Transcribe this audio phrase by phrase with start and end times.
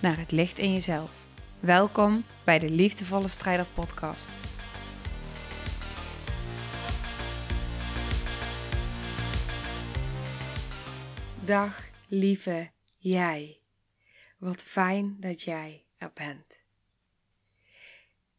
[0.00, 1.10] naar het licht in jezelf.
[1.60, 4.30] Welkom bij de Liefdevolle Strijder Podcast.
[11.44, 13.60] Dag lieve jij.
[14.38, 16.62] Wat fijn dat jij er bent.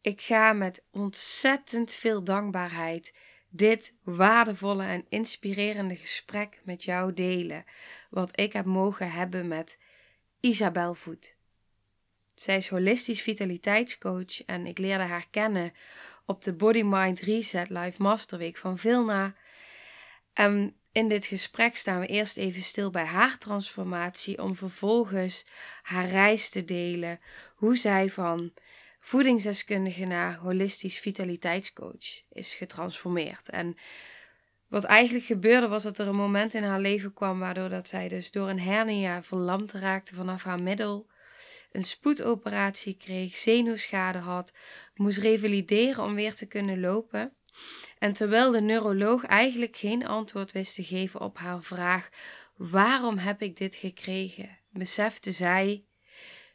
[0.00, 3.14] Ik ga met ontzettend veel dankbaarheid
[3.48, 7.64] dit waardevolle en inspirerende gesprek met jou delen,
[8.10, 9.78] wat ik heb mogen hebben met
[10.40, 11.36] Isabel Voet.
[12.34, 15.72] Zij is holistisch vitaliteitscoach en ik leerde haar kennen
[16.26, 19.34] op de Body Mind Reset Live Masterweek van Vilna.
[20.32, 25.46] En in dit gesprek staan we eerst even stil bij haar transformatie, om vervolgens
[25.82, 27.20] haar reis te delen,
[27.54, 28.52] hoe zij van
[29.00, 33.48] voedingsdeskundige naar holistisch vitaliteitscoach is getransformeerd.
[33.48, 33.76] En
[34.68, 38.08] wat eigenlijk gebeurde was dat er een moment in haar leven kwam waardoor dat zij
[38.08, 41.10] dus door een hernia verlamd raakte vanaf haar middel,
[41.72, 44.52] een spoedoperatie kreeg, zenuwschade had,
[44.94, 47.36] moest revalideren om weer te kunnen lopen.
[47.98, 52.08] En terwijl de neuroloog eigenlijk geen antwoord wist te geven op haar vraag:
[52.56, 54.58] waarom heb ik dit gekregen?
[54.70, 55.84] besefte zij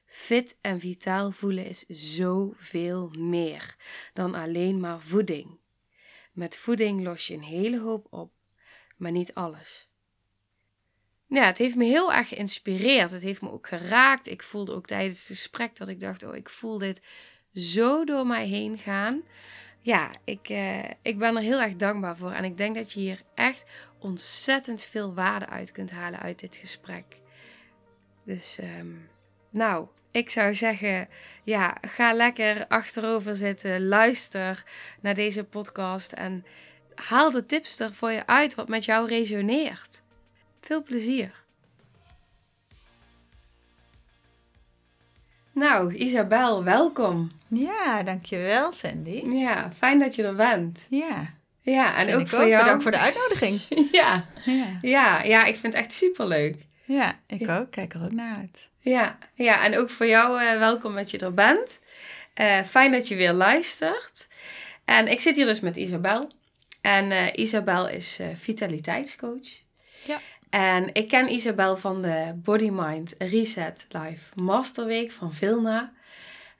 [0.05, 3.75] Fit en vitaal voelen is zoveel meer
[4.13, 5.59] dan alleen maar voeding.
[6.33, 8.33] Met voeding los je een hele hoop op,
[8.95, 9.89] maar niet alles.
[11.27, 13.11] Ja, het heeft me heel erg geïnspireerd.
[13.11, 14.29] Het heeft me ook geraakt.
[14.29, 17.01] Ik voelde ook tijdens het gesprek dat ik dacht: oh, ik voel dit
[17.53, 19.21] zo door mij heen gaan.
[19.81, 22.31] Ja, ik, eh, ik ben er heel erg dankbaar voor.
[22.31, 23.65] En ik denk dat je hier echt
[23.99, 27.05] ontzettend veel waarde uit kunt halen uit dit gesprek.
[28.25, 29.09] Dus, um,
[29.49, 31.09] nou, ik zou zeggen,
[31.43, 34.63] ja, ga lekker achterover zitten, luister
[35.01, 36.45] naar deze podcast en
[36.95, 40.01] haal de tips er voor je uit wat met jou resoneert.
[40.61, 41.31] Veel plezier.
[45.51, 47.31] Nou, Isabel, welkom.
[47.47, 49.23] Ja, dankjewel Sandy.
[49.29, 50.85] Ja, fijn dat je er bent.
[50.89, 51.33] Ja.
[51.61, 52.63] Ja, en ook voor jou.
[52.63, 53.61] Bedankt voor de uitnodiging.
[53.91, 54.25] ja.
[54.45, 54.79] Ja.
[54.81, 55.23] ja.
[55.23, 56.55] Ja, ik vind het echt superleuk.
[56.83, 57.71] Ja, ik ook.
[57.71, 58.69] Kijk er ook naar uit.
[58.79, 61.79] Ja, ja en ook voor jou uh, welkom dat je er bent.
[62.41, 64.27] Uh, fijn dat je weer luistert.
[64.85, 66.31] En ik zit hier dus met Isabel.
[66.81, 69.47] En uh, Isabel is vitaliteitscoach.
[70.05, 70.19] Ja.
[70.49, 75.91] En ik ken Isabel van de Body Mind Reset Live Masterweek van Vilna.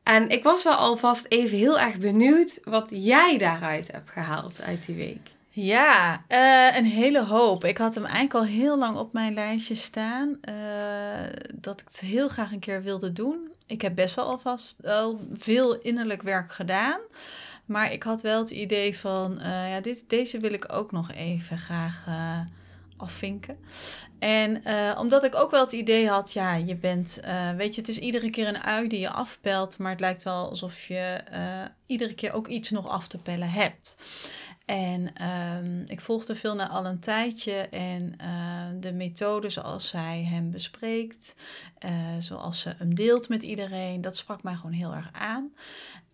[0.03, 4.85] En ik was wel alvast even heel erg benieuwd wat jij daaruit hebt gehaald uit
[4.85, 5.29] die week.
[5.49, 7.65] Ja, uh, een hele hoop.
[7.65, 10.37] Ik had hem eigenlijk al heel lang op mijn lijstje staan.
[10.49, 10.55] Uh,
[11.55, 13.51] dat ik het heel graag een keer wilde doen.
[13.65, 16.99] Ik heb best wel alvast al veel innerlijk werk gedaan.
[17.65, 21.11] Maar ik had wel het idee van, uh, ja, dit, deze wil ik ook nog
[21.11, 22.05] even graag
[22.97, 23.57] afvinken.
[24.19, 24.61] En
[24.97, 27.19] omdat ik ook wel het idee had, ja, je bent,
[27.57, 30.49] weet je, het is iedere keer een ui die je afpelt, maar het lijkt wel
[30.49, 31.23] alsof je
[31.85, 33.97] iedere keer ook iets nog af te pellen hebt.
[34.65, 38.17] En um, ik volgde veel naar al een tijdje en
[38.79, 41.35] de methode zoals zij hem bespreekt,
[42.19, 45.53] zoals ze hem deelt met iedereen, dat sprak mij gewoon heel erg aan.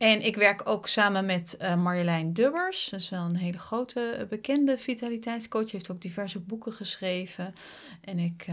[0.03, 4.28] En ik werk ook samen met uh, Marjolein Dubbers, dat is wel een hele grote
[4.30, 7.53] bekende vitaliteitscoach, heeft ook diverse boeken geschreven.
[8.02, 8.46] En ik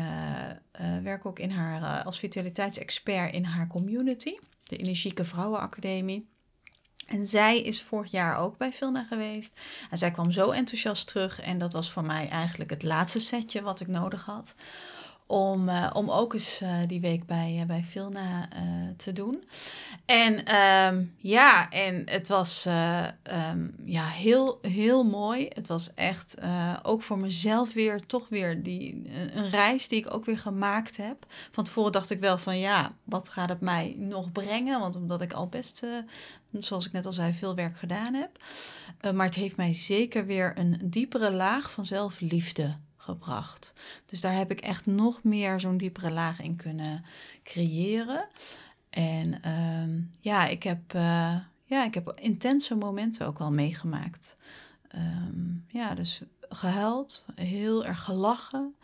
[1.03, 6.29] werk ook in haar, als vitaliteitsexpert in haar community, de Energieke Vrouwenacademie.
[7.07, 9.61] En zij is vorig jaar ook bij Vilna geweest.
[9.91, 11.41] En zij kwam zo enthousiast terug.
[11.41, 14.55] En dat was voor mij eigenlijk het laatste setje wat ik nodig had
[15.31, 18.49] om, uh, om ook eens uh, die week bij, uh, bij Vilna
[18.97, 19.45] te doen.
[20.05, 25.49] En um, ja, en het was um, ja, heel, heel mooi.
[25.49, 26.37] Het was echt
[26.83, 29.03] ook voor mezelf weer toch weer die,
[29.35, 31.27] een reis die ik ook weer gemaakt heb.
[31.51, 34.81] Van tevoren dacht ik wel van ja, wat gaat het mij nog brengen?
[34.81, 35.87] Want omdat ik al best,
[36.53, 38.31] zoals ik net al zei, veel werk gedaan heb.
[39.15, 43.73] maar het heeft mij zeker weer een diepere laag van zelfliefde gebracht.
[44.07, 47.05] Dus daar heb ik echt nog meer zo'n diepere laag in kunnen
[47.43, 48.29] creëren.
[48.91, 54.37] En ehm, ja, ik heb, uh, ja, ik heb intense momenten ook wel meegemaakt.
[54.95, 58.75] Um, ja, dus gehuild, heel erg gelachen.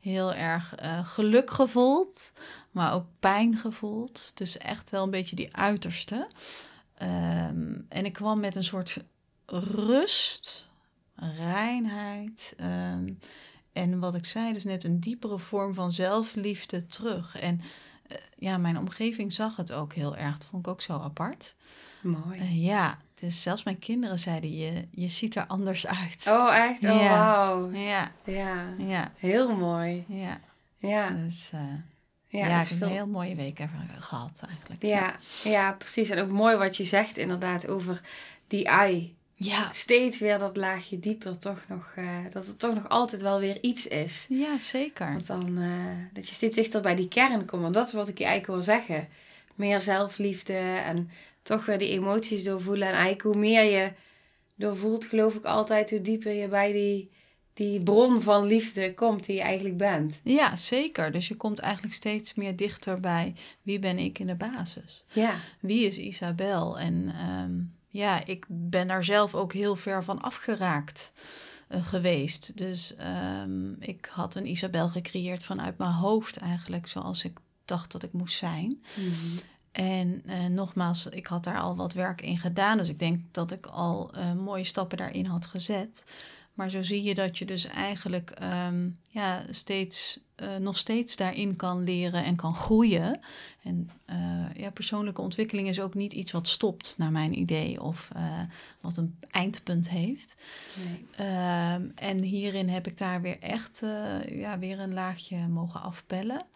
[0.00, 2.32] heel erg eh, geluk gevoeld,
[2.70, 4.32] maar ook pijn gevoeld.
[4.34, 6.28] Dus echt wel een beetje die uiterste.
[6.94, 9.04] Ehm, en ik kwam met een soort
[9.46, 10.68] rust,
[11.38, 12.54] reinheid.
[12.56, 13.14] ehm,
[13.78, 17.38] en wat ik zei, dus net een diepere vorm van zelfliefde terug.
[17.40, 17.60] En
[18.08, 20.38] eh, ja, mijn omgeving zag het ook heel erg.
[20.38, 21.54] Dat vond ik ook zo apart.
[22.00, 22.38] Mooi.
[22.38, 26.24] Eh, ja, dus zelfs mijn kinderen zeiden, je, je ziet er anders uit.
[26.28, 26.84] Oh, echt?
[26.84, 27.10] Oh, Ja.
[27.10, 27.70] wauw.
[27.70, 28.64] Ja, Ja.
[28.78, 30.04] ja, Heel mooi.
[30.08, 30.40] ja.
[30.76, 31.10] Ja.
[31.10, 31.60] Dus eh,
[32.40, 34.82] Ja, ik heb veel- een heel mooie week even gehad eigenlijk.
[34.82, 35.14] Ja,
[35.44, 36.08] ja, precies.
[36.10, 38.00] En ook mooi wat je zegt inderdaad over
[38.46, 39.16] die ei.
[39.40, 43.40] Ja, Steeds weer dat laagje dieper toch nog, eh, dat het toch nog altijd wel
[43.40, 44.26] weer iets is.
[44.28, 45.12] ja zeker.
[45.12, 45.72] Want dan, eh,
[46.12, 47.62] dat je steeds dichter bij die kern komt.
[47.62, 49.08] Want dat is wat ik je eigenlijk wil zeggen.
[49.54, 50.52] Meer zelfliefde
[50.84, 51.10] en
[51.42, 52.88] toch weer die emoties doorvoelen.
[52.88, 53.92] En eigenlijk hoe meer je
[54.54, 57.10] doorvoelt, geloof ik altijd, hoe dieper je bij die,
[57.54, 60.14] die bron van liefde komt die je eigenlijk bent.
[60.22, 61.12] Ja, zeker.
[61.12, 65.04] Dus je komt eigenlijk steeds meer dichter bij wie ben ik in de basis.
[65.12, 66.78] Ja, Wie is Isabel?
[66.78, 71.12] En ehm, ja, ik ben daar zelf ook heel ver van afgeraakt
[71.68, 72.56] eh, geweest.
[72.56, 78.02] Dus ehm, ik had een Isabel gecreëerd vanuit mijn hoofd eigenlijk, zoals ik dacht dat
[78.02, 78.82] ik moest zijn.
[79.72, 82.78] En eh, nogmaals, ik had daar al wat werk in gedaan.
[82.78, 86.04] Dus ik denk dat ik al eh, mooie stappen daarin had gezet.
[86.54, 91.56] Maar zo zie je dat je dus eigenlijk ehm, ja, steeds, eh, nog steeds daarin
[91.56, 93.20] kan leren en kan groeien.
[93.62, 98.10] En eh, ja, persoonlijke ontwikkeling is ook niet iets wat stopt, naar mijn idee, of
[98.14, 98.40] eh,
[98.80, 100.34] wat een eindpunt heeft.
[100.86, 101.26] nee.
[101.26, 103.80] Ehm, en hierin heb ik daar weer echt
[104.28, 106.46] ja, weer een laagje mogen afpellen.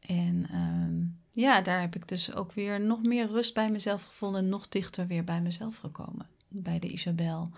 [0.00, 1.02] En ehm,
[1.42, 4.48] ja, daar heb ik dus ook weer nog meer rust bij mezelf gevonden.
[4.48, 6.26] Nog dichter weer bij mezelf gekomen.
[6.48, 7.50] Bij de Isabel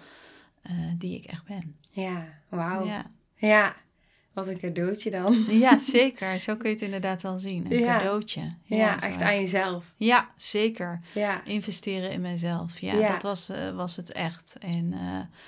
[0.98, 1.74] die ik echt ben.
[1.90, 2.86] ja, wauw.
[2.86, 3.10] Ja.
[3.34, 3.76] Ja.
[4.36, 5.44] Wat een cadeautje dan.
[5.64, 6.40] ja, zeker.
[6.40, 7.66] Zo kun je het inderdaad wel zien.
[7.72, 7.96] Een Ja.
[7.96, 8.54] cadeautje.
[8.64, 9.84] Ja, echt aan jezelf.
[9.96, 11.00] Ja, zeker.
[11.14, 12.78] Ja, Investeren in mezelf.
[12.78, 14.56] Ja, dat was, eh, was het echt.
[14.58, 15.38] En eh,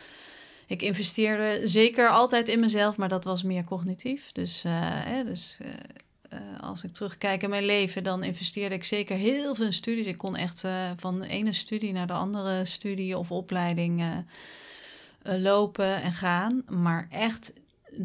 [0.67, 4.32] ik investeerde zeker altijd in mezelf, maar dat was meer cognitief.
[4.32, 5.58] Dus, eh, hè, dus
[6.61, 10.06] als ik terugkijk in mijn leven, dan investeerde ik zeker heel veel in studies.
[10.06, 10.64] Ik kon echt
[10.96, 14.02] van de ene studie naar de andere studie of opleiding
[15.23, 16.62] lopen en gaan.
[16.69, 17.52] Maar echt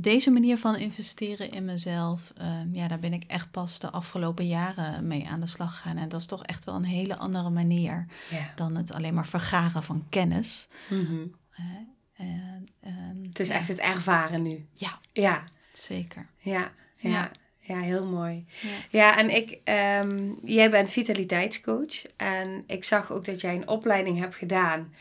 [0.01, 4.47] deze manier van investeren in mezelf, eh, ja, daar ben ik echt pas de afgelopen
[4.47, 5.97] jaren mee aan de slag gegaan.
[5.97, 8.51] En dat is toch echt wel een hele andere manier ja.
[8.55, 10.67] dan het alleen maar vergaren van kennis.
[10.89, 11.25] Mhm.
[11.49, 11.91] hè.
[12.13, 14.65] En, ehm, Het is ja, echt het ervaren nu.
[14.73, 15.43] Ja, Ja,
[15.73, 16.27] zeker.
[16.37, 17.09] ja, ja.
[17.09, 17.31] Ja.
[17.65, 18.45] Ja, heel mooi.
[18.61, 18.69] Ja.
[18.89, 22.01] Ja, en ik, ehm, jij bent vitaliteitscoach.
[22.17, 24.93] En ik zag ook dat jij een opleiding hebt gedaan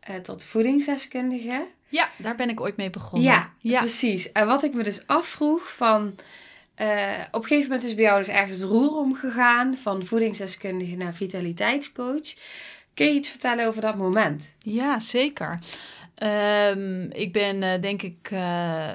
[0.00, 1.66] eh, tot voedingsdeskundige.
[1.88, 3.28] Ja, daar ben ik ooit mee begonnen.
[3.28, 3.80] Ja, ja.
[3.80, 4.32] precies.
[4.32, 6.14] En wat ik me dus afvroeg van...
[6.74, 6.86] eh,
[7.30, 9.76] op een gegeven moment is bij jou dus ergens het roer omgegaan...
[9.76, 12.34] van voedingsdeskundige naar vitaliteitscoach.
[12.94, 14.42] Kun je iets vertellen over dat moment?
[14.58, 15.58] Ja, zeker.
[16.16, 18.90] Ehm, ik ben eh, denk ik eh,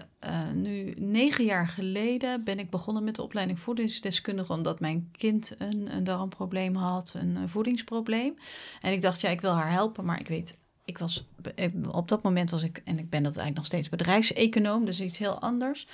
[0.54, 5.96] nu negen jaar geleden ben ik begonnen met de opleiding voedingsdeskundige omdat mijn kind een,
[5.96, 8.38] een darmprobleem had, een, eh, voedingsprobleem.
[8.82, 10.58] En ik dacht, ja, ik wil haar helpen, maar ik weet,
[10.92, 11.26] ik was
[11.92, 15.18] op dat moment was ik en ik ben dat eigenlijk nog steeds bedrijfseconoom, dus iets
[15.18, 15.88] heel anders.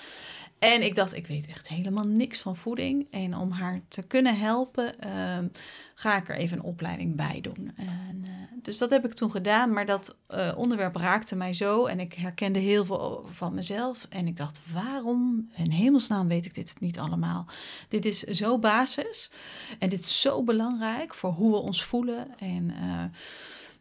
[0.59, 3.07] En ik dacht, ik weet echt helemaal niks van voeding.
[3.11, 5.47] En om haar te kunnen helpen, ehm,
[5.95, 7.71] ga ik er even een opleiding bij doen.
[7.75, 8.29] En, eh,
[8.61, 11.85] dus dat heb ik toen gedaan, maar dat eh, onderwerp raakte mij zo.
[11.85, 14.05] En ik herkende heel veel van mezelf.
[14.09, 17.45] En ik dacht, waarom in hemelsnaam weet ik dit niet allemaal?
[17.87, 19.31] Dit is zo basis.
[19.79, 22.27] En dit is zo belangrijk voor hoe we ons voelen.
[22.39, 23.03] En eh,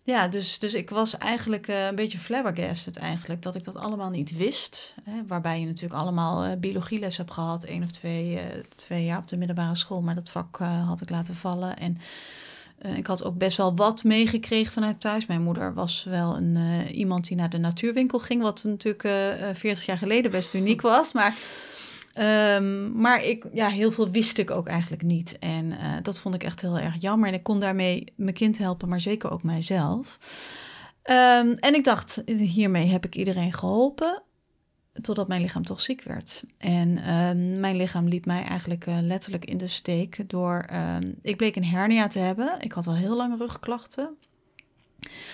[0.07, 3.43] ja, dus, dus ik was eigenlijk eh, een beetje flabbergasted eigenlijk.
[3.43, 4.95] Dat ik dat allemaal niet wist.
[5.05, 7.65] Hè, waarbij je natuurlijk allemaal eh, biologieles hebt gehad.
[7.65, 10.01] één of twee, eh, twee jaar op de middelbare school.
[10.01, 11.79] Maar dat vak had ik laten vallen.
[11.79, 11.99] En
[12.97, 15.27] ik had ook best wel wat meegekregen vanuit thuis.
[15.27, 18.43] Mijn moeder was wel een, iemand die naar de natuurwinkel ging.
[18.43, 21.13] Wat natuurlijk eh, 40 jaar geleden best uniek was.
[21.13, 21.35] Maar,
[22.17, 25.39] ehm, maar ik, ja, heel veel wist ik ook eigenlijk niet.
[25.39, 27.29] En eh, dat vond ik echt heel erg jammer.
[27.29, 30.19] En ik kon daarmee mijn kind helpen, maar zeker ook mijzelf.
[31.03, 34.23] Ehm, en ik dacht, hiermee heb ik iedereen geholpen.
[35.01, 36.43] Totdat mijn lichaam toch ziek werd.
[36.59, 40.67] En ehm, mijn lichaam liet mij eigenlijk eh, letterlijk in de steek door.
[41.23, 42.61] ik bleek een hernia te hebben.
[42.61, 44.17] Ik had al heel lang rugklachten.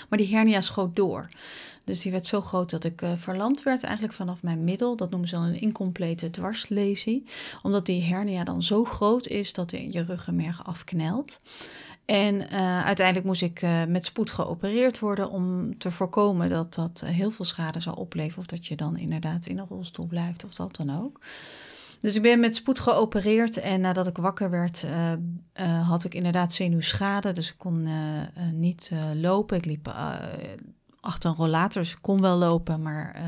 [0.08, 1.28] Maar die hernia schoot door.
[1.84, 4.96] Dus die werd zo groot dat ik eh, verlamd werd eigenlijk vanaf mijn middel.
[4.96, 7.24] Dat noemen ze dan een incomplete dwarslesie.
[7.62, 11.40] Omdat die hernia dan zo groot is dat je ruggenmerg afknelt.
[12.04, 17.02] En eh, uiteindelijk moest ik eh, met spoed geopereerd worden om te voorkomen dat dat
[17.06, 18.38] heel veel schade zou opleveren.
[18.38, 21.20] Of dat je dan inderdaad in een rolstoel blijft of dat dan ook.
[22.00, 24.84] Dus ik ben met spoed geopereerd en nadat ik wakker werd,
[25.82, 27.32] had ik inderdaad zenuwschade.
[27.32, 27.88] Dus ik kon
[28.52, 29.56] niet lopen.
[29.56, 29.94] Ik liep
[31.02, 33.22] achter een rollator, kon wel lopen, maar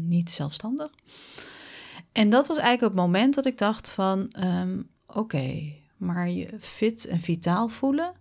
[0.00, 0.90] niet zelfstandig.
[2.12, 7.06] En dat was eigenlijk het moment dat ik dacht van, ehm, oké, maar je fit
[7.06, 8.12] en vitaal voelen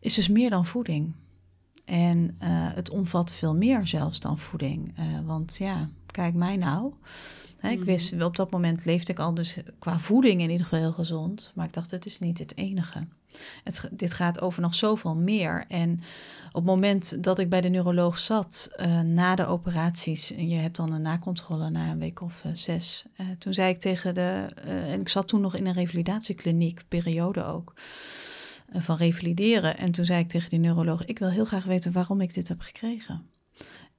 [0.00, 1.12] is dus meer dan voeding.
[1.84, 2.36] En
[2.74, 4.94] het omvat veel meer zelfs dan voeding.
[5.24, 6.92] want ja, kijk mij nou.
[7.70, 7.86] Ik mhm.
[7.86, 11.52] wist, op dat moment leefde ik al dus qua voeding in ieder geval heel gezond.
[11.54, 13.06] Maar ik dacht, het is niet het enige.
[13.64, 15.64] Het, dit gaat over nog zoveel meer.
[15.68, 16.00] En
[16.48, 20.56] op het moment dat ik bij de neuroloog zat, uh, na de operaties, en je
[20.56, 23.04] hebt dan een nakontrole na een week of uh, zes.
[23.16, 27.44] Uh, toen zei ik tegen de, en ik zat toen nog in een revalidatiekliniek, periode
[27.44, 27.74] ook,
[28.72, 29.76] van revalideren.
[29.78, 32.48] En toen zei ik tegen die neuroloog, ik wil heel graag weten waarom ik dit
[32.48, 33.26] heb gekregen.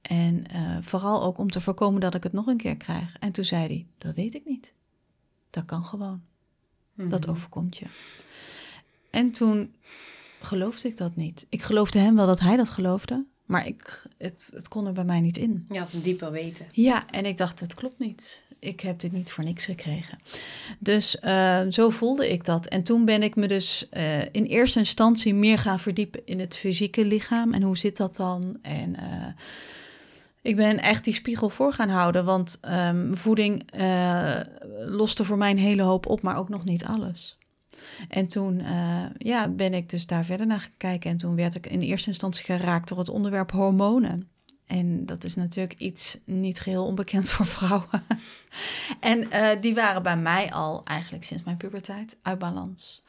[0.00, 0.44] En
[0.80, 3.16] vooral ook om te voorkomen dat ik het nog een keer krijg.
[3.18, 4.72] En toen zei hij: Dat weet ik niet.
[5.50, 6.22] Dat kan gewoon.
[6.94, 7.30] Dat mhm.
[7.30, 7.86] overkomt je.
[9.16, 9.74] En toen
[10.40, 11.46] geloofde ik dat niet.
[11.48, 15.04] Ik geloofde hem wel dat hij dat geloofde, maar ik, het, het kon er bij
[15.04, 15.66] mij niet in.
[15.70, 16.66] Ja, van dieper weten.
[16.72, 18.42] Ja, en ik dacht: Het klopt niet.
[18.58, 20.18] Ik heb dit niet voor niks gekregen.
[20.78, 22.66] Dus uh, zo voelde ik dat.
[22.66, 26.56] En toen ben ik me dus uh, in eerste instantie meer gaan verdiepen in het
[26.56, 27.52] fysieke lichaam.
[27.52, 28.58] En hoe zit dat dan?
[28.62, 28.96] En
[30.42, 33.62] ik ben echt die spiegel voor gaan houden, want ehm, voeding
[34.84, 37.36] loste voor mij een hele hoop op, maar ook nog niet alles.
[38.08, 41.54] En toen uh, ja, ben ik dus daar verder naar gaan kijken en toen werd
[41.54, 44.28] ik in eerste instantie geraakt door het onderwerp hormonen.
[44.66, 48.02] En dat is natuurlijk iets niet geheel onbekend voor vrouwen.
[49.00, 53.02] en uh, die waren bij mij al eigenlijk sinds mijn puberteit uit balans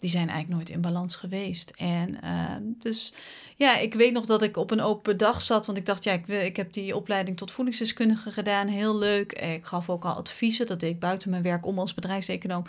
[0.00, 1.72] die zijn eigenlijk nooit in balans geweest.
[1.76, 3.12] En uh, dus
[3.56, 6.12] ja, ik weet nog dat ik op een open dag zat, want ik dacht, ja,
[6.12, 9.32] ik, ik heb die opleiding tot voedingsdeskundige gedaan, heel leuk.
[9.32, 12.64] Ik gaf ook al adviezen, dat deed ik buiten mijn werk om als bedrijfseconoom.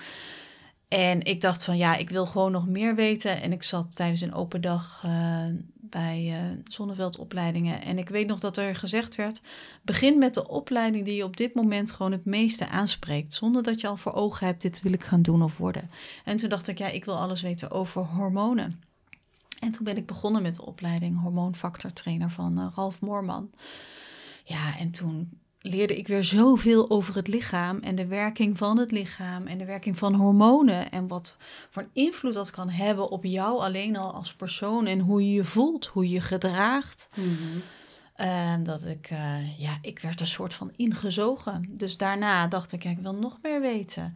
[0.92, 3.42] En ik dacht van ja, ik wil gewoon nog meer weten.
[3.42, 5.46] En ik zat tijdens een open dag uh,
[5.76, 7.82] bij uh, zonneveldopleidingen.
[7.82, 9.42] En ik weet nog dat er gezegd werd:
[9.82, 13.34] begin met de opleiding die je op dit moment gewoon het meeste aanspreekt.
[13.34, 15.90] Zonder dat je al voor ogen hebt, dit wil ik gaan doen of worden.
[16.26, 18.84] En toen dacht ik, ja, ik wil alles weten over hormonen.
[19.60, 23.52] En toen ben ik begonnen met de opleiding hormoonfactortrainer van uh, Ralf Moorman.
[24.44, 28.92] Ja, en toen leerde ik weer zoveel over het lichaam en de werking van het
[28.92, 31.38] lichaam en de werking van hormonen en wat
[31.70, 35.46] voor invloed dat kan hebben op jou alleen al als persoon en hoe je je
[35.46, 37.10] voelt, hoe je gedraagt.
[37.16, 37.62] Mm
[38.64, 41.66] dat ik, uh, ja, ik werd een soort van ingezogen.
[41.70, 44.16] Dus daarna dacht ik, ja, ik wil nog meer weten.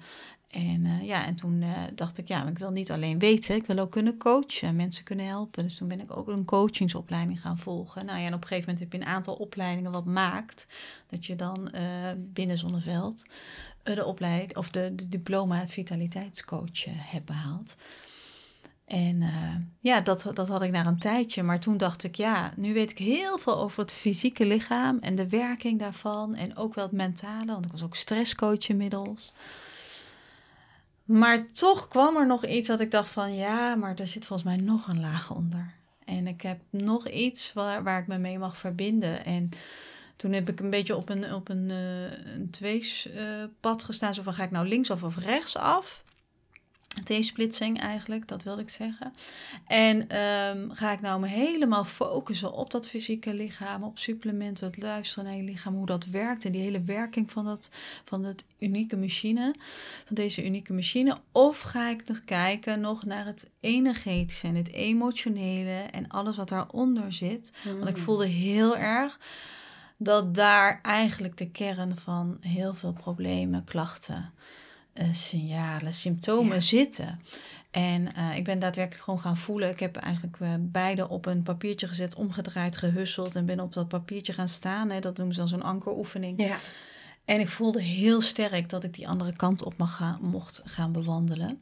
[0.56, 3.66] En uh, ja, en toen uh, dacht ik, ja, ik wil niet alleen weten, ik
[3.66, 5.64] wil ook kunnen coachen, mensen kunnen helpen.
[5.64, 8.06] Dus toen ben ik ook een coachingsopleiding gaan volgen.
[8.06, 10.68] Nou ja, en op een gegeven moment heb je een aantal opleidingen wat maakt
[11.08, 11.82] dat je dan uh,
[12.18, 13.26] binnen Zonneveld
[13.84, 17.76] de opleiding of de, de diploma vitaliteitscoach hebt behaald.
[18.86, 19.24] En
[19.80, 21.44] ja, dat, dat had ik na een tijdje.
[21.44, 25.16] Maar toen dacht ik, ja, nu weet ik heel veel over het fysieke lichaam en
[25.16, 26.36] de werking daarvan.
[26.36, 29.34] En ook wel het mentale, want ik was ook stresscoach inmiddels.
[31.06, 34.50] Maar toch kwam er nog iets dat ik dacht van ja, maar er zit volgens
[34.50, 35.74] mij nog een laag onder.
[36.06, 39.26] En ik heb nog iets waar, waar ik me mee mag verbinden.
[39.26, 39.50] En
[40.16, 44.14] toen heb ik een beetje op een, op een, uh, een tweespad uh, gestaan.
[44.14, 46.04] Zo van ga ik nou links of rechts af?
[47.04, 49.14] T-splitsing eigenlijk, dat wilde ik zeggen.
[49.68, 54.78] En um, ga ik nou me helemaal focussen op dat fysieke lichaam, op supplementen, het
[54.78, 57.70] luisteren naar je lichaam, hoe dat werkt en die hele werking van, dat,
[58.06, 59.56] van het unieke machine,
[60.06, 61.18] van deze unieke machine.
[61.32, 66.50] Of ga ik nog kijken nog naar het energetische en het emotionele en alles wat
[66.50, 67.54] daaronder zit.
[67.64, 68.04] Want ik mm.
[68.04, 69.20] voelde heel erg
[69.98, 74.34] dat daar eigenlijk de kern van heel veel problemen, klachten
[75.02, 77.20] uh, signalen, symptomen zitten.
[77.72, 79.70] En uh, ik ben daadwerkelijk gewoon gaan voelen.
[79.70, 83.88] Ik heb eigenlijk uh, beide op een papiertje gezet, omgedraaid, gehusseld en ben op dat
[83.88, 84.90] papiertje gaan staan.
[84.90, 85.00] Hè.
[85.00, 86.42] Dat noemen ze dan zo'n ankeroefening.
[86.42, 86.58] Ja.
[87.26, 90.92] En ik voelde heel sterk dat ik die andere kant op mag gaan, mocht gaan
[90.92, 91.62] bewandelen.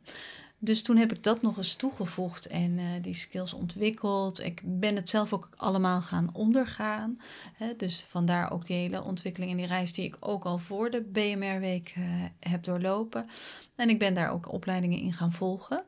[0.64, 4.44] Dus toen heb ik dat nog eens toegevoegd en uh, die skills ontwikkeld.
[4.44, 7.20] Ik ben het zelf ook allemaal gaan ondergaan.
[7.54, 7.76] Hè?
[7.76, 11.02] Dus vandaar ook die hele ontwikkeling en die reis die ik ook al voor de
[11.02, 12.06] BMR-week uh,
[12.40, 13.30] heb doorlopen.
[13.76, 15.84] En ik ben daar ook opleidingen in gaan volgen.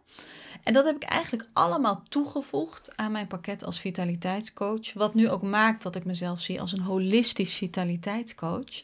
[0.64, 4.94] En dat heb ik eigenlijk allemaal toegevoegd aan mijn pakket als vitaliteitscoach.
[4.94, 8.84] Wat nu ook maakt dat ik mezelf zie als een holistisch vitaliteitscoach.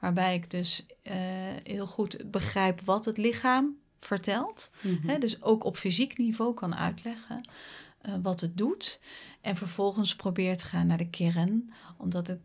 [0.00, 1.14] Waarbij ik dus uh,
[1.62, 4.70] heel goed begrijp wat het lichaam vertelt.
[4.80, 5.20] Mhm.
[5.20, 7.48] dus ook op fysiek niveau kan uitleggen
[8.08, 9.00] uh, wat het doet.
[9.40, 12.40] En vervolgens probeert te gaan naar de kern, omdat het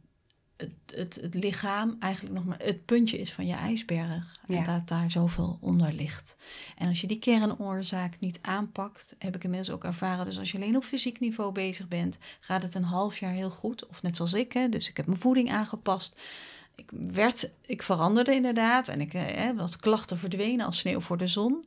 [0.57, 4.39] het, het, het lichaam eigenlijk nog maar het puntje is van je ijsberg.
[4.47, 4.57] Ja.
[4.57, 6.37] En dat daar zoveel onder ligt.
[6.77, 10.25] En als je die kernoorzaak niet aanpakt, heb ik inmiddels ook ervaren.
[10.25, 13.49] Dus als je alleen op fysiek niveau bezig bent, gaat het een half jaar heel
[13.49, 13.87] goed.
[13.87, 16.21] Of net zoals ik, hè, dus ik heb mijn voeding aangepast.
[16.75, 21.27] Ik, werd, ik veranderde inderdaad en ik eh, was klachten verdwenen als sneeuw voor de
[21.27, 21.65] zon.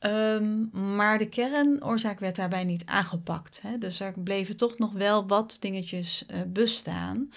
[0.00, 3.62] Ehm, maar de kernoorzaak werd daarbij niet aangepakt.
[3.62, 3.78] Hè?
[3.78, 7.30] Dus er bleven toch nog wel wat dingetjes eh, bestaan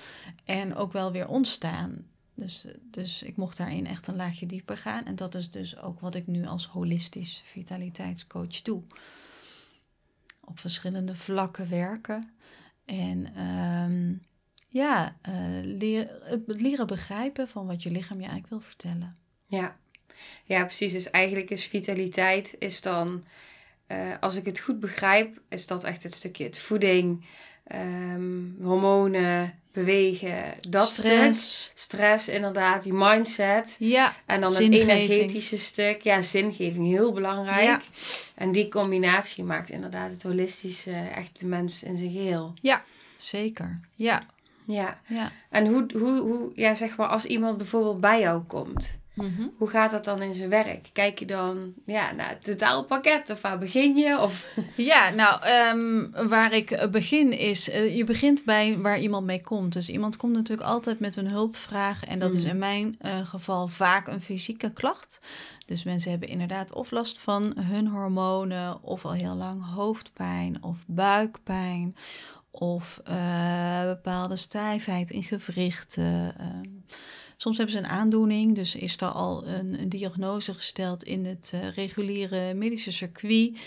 [0.45, 2.05] en ook wel weer ontstaan.
[2.33, 5.05] Dus, dus ik mocht daarin echt een laagje dieper gaan.
[5.05, 8.81] En dat is dus ook wat ik nu als holistisch vitaliteitscoach doe.
[10.45, 12.29] Op verschillende vlakken werken.
[12.86, 14.13] En ehm,
[14.74, 19.15] ja, eh, leer, het leren begrijpen van wat je lichaam je eigenlijk wil vertellen.
[19.46, 19.77] Ja.
[20.44, 20.92] ja, precies.
[20.92, 23.24] Dus eigenlijk is vitaliteit is dan,
[23.88, 27.25] eh, als ik het goed begrijp, is dat echt het stukje het voeding,
[27.63, 31.06] ehm, hormonen, bewegen, dat stuk.
[31.06, 31.72] Stress.
[31.74, 33.75] Stress, inderdaad, die mindset.
[33.80, 34.89] Ja, En dan Zingeving.
[34.92, 36.01] het energetische stuk.
[36.01, 37.63] Ja, zingeving, heel belangrijk.
[37.63, 37.82] Ja.
[38.36, 42.53] En die combinatie maakt inderdaad het holistische echt de mens in zijn geheel.
[43.18, 43.80] zeker.
[43.96, 44.25] Ja,
[44.65, 45.00] Ja.
[45.08, 45.32] ja.
[45.50, 49.41] En hoe, hoe, hoe, ja, zeg maar, als iemand bijvoorbeeld bij jou komt, Mhm.
[49.58, 50.89] hoe gaat dat dan in zijn werk?
[50.93, 54.20] Kijk je dan ja, naar het totaalpakket of waar begin je?
[54.20, 54.46] Of...
[54.75, 59.74] Ja, nou, ehm, waar ik begin is, eh, je begint bij waar iemand mee komt.
[59.74, 62.03] Dus iemand komt natuurlijk altijd met een hulpvraag.
[62.05, 62.50] En dat is Mm.
[62.50, 65.20] in mijn eh, geval vaak een fysieke klacht.
[65.65, 70.77] Dus mensen hebben inderdaad of last van hun hormonen, of al heel lang hoofdpijn of
[70.88, 71.96] buikpijn.
[72.55, 76.33] Of eh, bepaalde stijfheid in gewrichten.
[76.38, 76.69] ehm.
[77.38, 81.51] soms hebben ze een aandoening, dus is er al een, een diagnose gesteld in het
[81.53, 83.60] eh, reguliere medische circuit.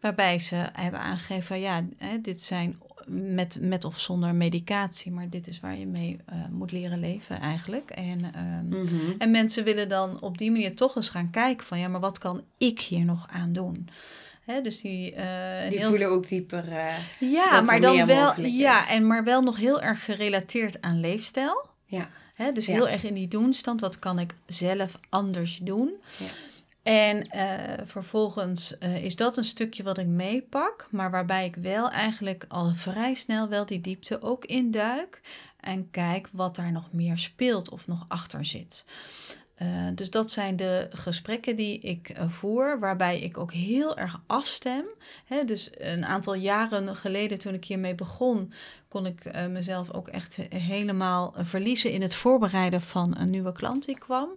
[0.00, 5.46] Waarbij ze hebben aangegeven, ja, hè, dit zijn met, met of zonder medicatie, maar dit
[5.46, 7.90] is waar je mee eh, moet leren leven eigenlijk.
[7.90, 11.88] En, ehm, en mensen willen dan op die manier toch eens gaan kijken van, ja,
[11.88, 13.88] maar wat kan ik hier nog aan doen?
[14.44, 16.68] Hè, dus die, eh, Die heel voelen ook dieper.
[16.72, 21.66] eh, ja, maar dan wel, ja, en maar wel nog heel erg gerelateerd aan leefstijl.
[21.86, 22.10] Ja.
[22.34, 22.72] Hè, dus Ja.
[22.72, 23.80] heel erg in die doenstand.
[23.80, 25.92] Wat kan ik zelf anders doen?
[26.18, 26.26] Ja.
[26.82, 32.44] En eh, vervolgens is dat een stukje wat ik meepak, maar waarbij ik wel eigenlijk
[32.48, 35.20] al vrij snel wel die diepte ook induik
[35.60, 38.84] en kijk wat daar nog meer speelt of nog achter zit.
[39.54, 44.20] Eh, dus dat zijn de gesprekken die ik eh, voer, waarbij ik ook heel erg
[44.26, 44.84] afstem.
[45.24, 48.52] Hè, dus een aantal jaren geleden, toen ik hiermee begon,
[48.88, 53.52] kon ik eh, mezelf ook echt he- helemaal verliezen in het voorbereiden van een nieuwe
[53.52, 54.28] klant die kwam.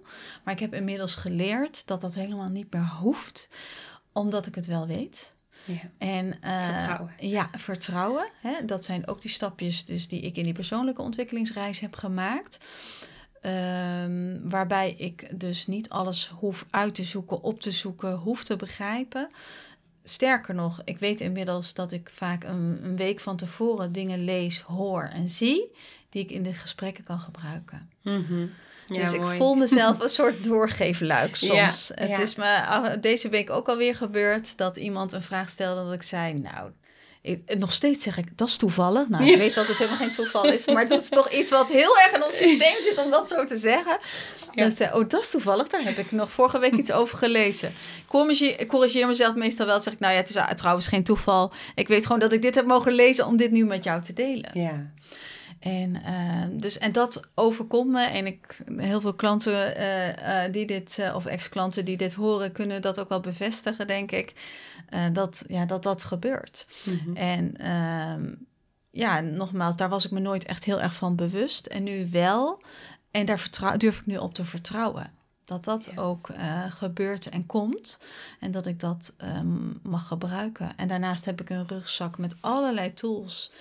[0.44, 3.50] Maar ik heb inmiddels geleerd dat dat helemaal niet meer hoeft,
[4.12, 5.36] omdat ik het wel weet.
[5.66, 5.76] Ja.
[5.98, 6.38] En,
[6.74, 7.12] Vertrouwen.
[7.20, 8.30] Ja, vertrouwen.
[8.42, 8.66] Hè?
[8.66, 12.58] Dat zijn ook die stapjes dus die ik in die persoonlijke ontwikkelingsreis heb gemaakt.
[13.42, 18.56] Ehm, waarbij ik dus niet alles hoef uit te zoeken, op te zoeken, hoef te
[18.56, 19.30] begrijpen.
[20.04, 24.60] Sterker nog, ik weet inmiddels dat ik vaak een, een week van tevoren dingen lees,
[24.60, 25.72] hoor en zie,
[26.10, 27.90] die ik in de gesprekken kan gebruiken.
[28.02, 28.48] Mhm.
[28.88, 31.92] Ja, dus ik voel mezelf een soort doorgeefluik Ja, soms.
[31.96, 32.20] Het ja.
[32.20, 36.04] is me ah, deze week ook alweer gebeurd dat iemand een vraag stelde dat ik
[36.04, 36.72] zei, nou,
[37.22, 39.08] ik, nog steeds zeg ik, dat is toevallig.
[39.08, 39.38] Nou, ik Ja.
[39.38, 42.12] weet dat het helemaal geen toeval is, maar dat is toch iets wat heel erg
[42.16, 43.98] in ons systeem zit om dat zo te zeggen.
[44.54, 44.64] Ja.
[44.64, 47.74] Dat zei, oh, dat is toevallig, daar heb ik nog vorige week iets over gelezen.
[48.58, 51.52] Ik corrigeer, mezelf meestal wel, zeg ik, nou ja, het is ah, trouwens geen toeval.
[51.76, 54.14] Ik weet gewoon dat ik dit heb mogen lezen om dit nu met jou te
[54.14, 54.50] delen.
[54.54, 54.92] Ja.
[55.60, 58.02] En, eh, dus, en dat overkomt me.
[58.06, 62.52] En ik, heel veel klanten eh, eh, die dit, eh, of ex-klanten die dit horen,
[62.52, 64.34] kunnen dat ook wel bevestigen, denk ik.
[65.14, 66.68] dat, ja, dat dat gebeurt.
[66.84, 67.16] Mhm.
[67.16, 68.34] En ehm,
[68.92, 71.66] ja, nogmaals, daar was ik me nooit echt heel erg van bewust.
[71.66, 72.62] En nu wel.
[73.12, 75.12] En daar vertrouw, durf ik nu op te vertrouwen.
[75.46, 76.02] Dat dat Ja.
[76.02, 76.30] ook
[76.70, 78.00] gebeurt en komt.
[78.40, 80.70] En dat ik dat ehm, mag gebruiken.
[80.78, 83.52] En daarnaast heb ik een rugzak met allerlei tools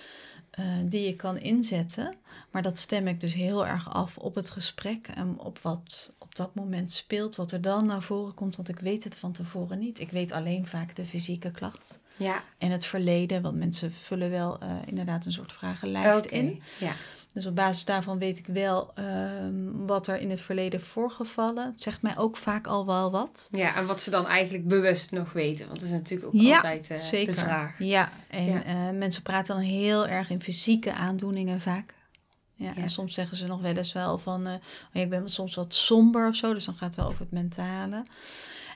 [0.56, 2.14] eh, die je kan inzetten.
[2.50, 6.34] Maar dat stem ik dus heel erg af op het gesprek en op wat op
[6.34, 8.56] dat moment speelt, wat er dan naar voren komt.
[8.56, 10.00] Want ik weet het van tevoren niet.
[10.00, 12.42] Ik weet alleen vaak de fysieke klacht Ja.
[12.58, 13.42] en het verleden.
[13.42, 16.62] Want mensen vullen wel eh, inderdaad een soort vragenlijst in.
[16.78, 16.92] Ja.
[17.36, 21.64] Dus op basis daarvan weet ik wel ehm, wat er in het verleden voorgevallen.
[21.70, 23.48] Het zegt mij ook vaak al wel wat.
[23.52, 25.66] ja, en wat ze dan eigenlijk bewust nog weten.
[25.66, 27.34] Want dat is natuurlijk ook Ja, altijd Zeker.
[27.34, 27.74] de vraag.
[27.78, 28.62] Ja, en Ja.
[28.64, 31.94] eh, mensen praten dan heel erg in fysieke aandoeningen vaak.
[32.54, 32.82] Ja, Ja.
[32.82, 34.52] En soms zeggen ze nog wel eens wel van, eh,
[34.94, 37.30] oh, ik ben soms wat somber of zo, dus dan gaat het wel over het
[37.32, 38.02] mentale.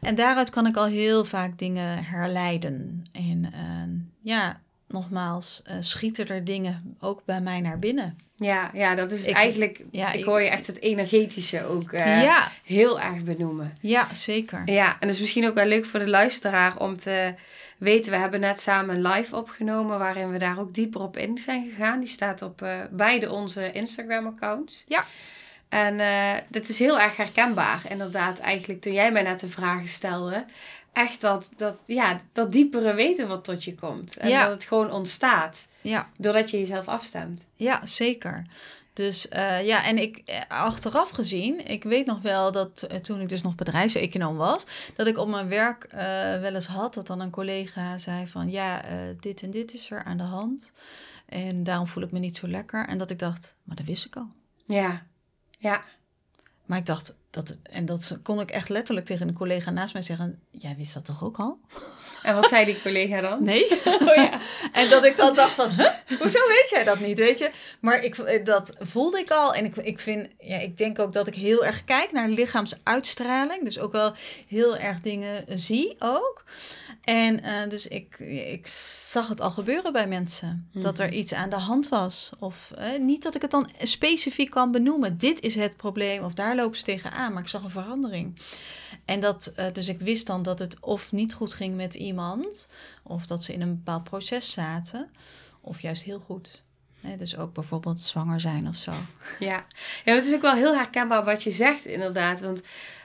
[0.00, 3.04] En daaruit kan ik al heel vaak dingen herleiden.
[3.12, 8.18] En eh, ja, nogmaals, schieten er dingen ook bij mij naar binnen.
[8.40, 12.22] Ja, ja, dat is Ik- eigenlijk, ja, ik hoor je echt het energetische ook eh,
[12.22, 13.72] ja, heel erg benoemen.
[13.80, 14.62] ja, zeker.
[14.64, 17.34] Ja, en dat is misschien ook wel leuk voor de luisteraar om te
[17.78, 18.12] weten.
[18.12, 21.68] We hebben net samen een live opgenomen waarin we daar ook dieper op in zijn
[21.70, 22.00] gegaan.
[22.00, 24.84] Die staat op eh, beide onze Instagram-accounts.
[24.88, 25.04] Ja.
[25.68, 27.82] En eh dit is heel erg herkenbaar.
[27.88, 30.44] Inderdaad, eigenlijk toen jij mij net de vragen stelde.
[30.92, 34.16] Echt dat, dat, ja, dat diepere weten wat tot je komt.
[34.16, 34.42] En Ja.
[34.42, 35.68] dat het gewoon ontstaat.
[35.80, 36.08] Ja.
[36.16, 37.46] Doordat je jezelf afstemt.
[37.54, 38.46] Ja, zeker.
[38.92, 43.20] Dus eh, ja, en ik eh, achteraf gezien, ik weet nog wel dat eh, toen
[43.20, 45.86] ik dus nog bedrijfseconoom was, dat ik op mijn werk
[46.40, 48.82] wel eens had dat dan een collega zei van ja,
[49.20, 50.72] dit en dit is er aan de hand.
[51.26, 52.86] En daarom voel ik me niet zo lekker.
[52.86, 54.28] En dat ik dacht, maar dat wist ik al.
[54.66, 55.06] Ja.
[55.58, 55.82] Ja.
[56.70, 60.02] Maar ik dacht, dat, en dat kon ik echt letterlijk tegen een collega naast mij
[60.02, 61.58] zeggen, jij wist dat toch ook al?
[62.22, 63.42] En wat zei die collega dan?
[63.42, 63.68] Nee.
[64.08, 64.40] Oh ja.
[64.72, 65.90] En dat ik dan dacht van, huh?
[66.18, 67.50] hoezo weet jij dat niet, weet je?
[67.80, 69.54] Maar ik, eh, dat voelde ik al.
[69.54, 73.64] En ik, ik vind, ja, ik denk ook dat ik heel erg kijk naar lichaamsuitstraling.
[73.64, 74.12] Dus ook wel
[74.46, 76.44] heel erg dingen zie ook.
[77.10, 78.18] En eh, dus ik,
[78.52, 78.66] ik
[79.06, 80.68] zag het al gebeuren bij mensen.
[80.72, 81.14] Dat er Mhm.
[81.16, 82.30] iets aan de hand was.
[82.38, 85.18] Of eh, niet dat ik het dan specifiek kan benoemen.
[85.18, 86.24] Dit is het probleem.
[86.24, 87.32] Of daar lopen ze tegenaan.
[87.32, 88.38] Maar ik zag een verandering.
[89.04, 92.68] En dat, eh, dus ik wist dan dat het of niet goed ging met iemand,
[93.02, 95.10] of dat ze in een bepaald proces zaten,
[95.60, 96.62] of juist heel goed.
[97.18, 98.92] Dus ook bijvoorbeeld zwanger zijn of zo.
[99.38, 99.64] Ja.
[100.04, 102.40] ja, het is ook wel heel herkenbaar wat je zegt, inderdaad.
[102.40, 102.62] Want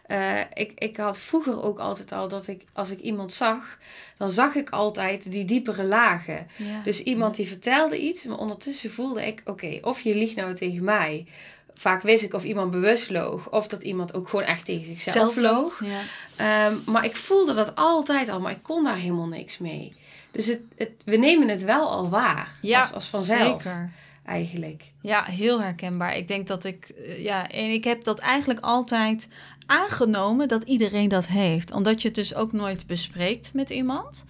[0.07, 3.77] eh, ik, ik had vroeger ook altijd al dat ik, als ik iemand zag,
[4.17, 6.47] dan zag ik altijd die diepere lagen.
[6.55, 6.81] Ja.
[6.83, 10.83] Dus iemand die vertelde iets, maar ondertussen voelde ik, oké, of je liegt nou tegen
[10.83, 11.25] mij.
[11.73, 15.35] Vaak wist ik of iemand bewust loog, of dat iemand ook gewoon echt tegen zichzelf
[15.35, 15.81] loog.
[15.83, 16.01] Ja.
[16.35, 19.93] Ehm, maar ik voelde dat altijd al, maar ik kon daar helemaal niks mee.
[20.31, 23.91] Dus het, het, we nemen het wel al waar, Ja, als, als vanzelf Zeker.
[24.25, 24.83] eigenlijk.
[25.01, 26.17] Ja, heel herkenbaar.
[26.17, 29.27] Ik denk dat ik, eh, ja, en ik heb dat eigenlijk altijd
[29.65, 31.71] aangenomen dat iedereen dat heeft.
[31.71, 34.25] Omdat je het dus ook nooit bespreekt met iemand,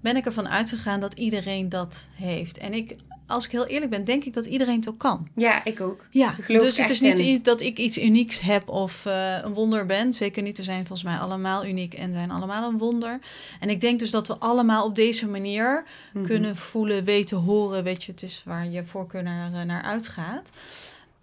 [0.00, 2.58] ben ik ervan uitgegaan dat iedereen dat heeft.
[2.58, 5.28] En ik, als ik heel eerlijk ben, denk ik dat iedereen het ook kan.
[5.34, 6.06] Ja, ik ook.
[6.10, 7.42] Ja, Ik geloof dus het is niet in.
[7.42, 10.12] dat ik iets unieks heb of eh, een wonder ben.
[10.12, 10.56] Zeker niet.
[10.56, 13.18] We zijn volgens mij allemaal uniek en zijn allemaal een wonder.
[13.60, 16.24] En ik denk dus dat we allemaal op deze manier Mhm.
[16.24, 17.84] kunnen voelen, weten, horen.
[17.84, 20.50] Weet je, het is waar je voorkeur naar, eh, naar uitgaat.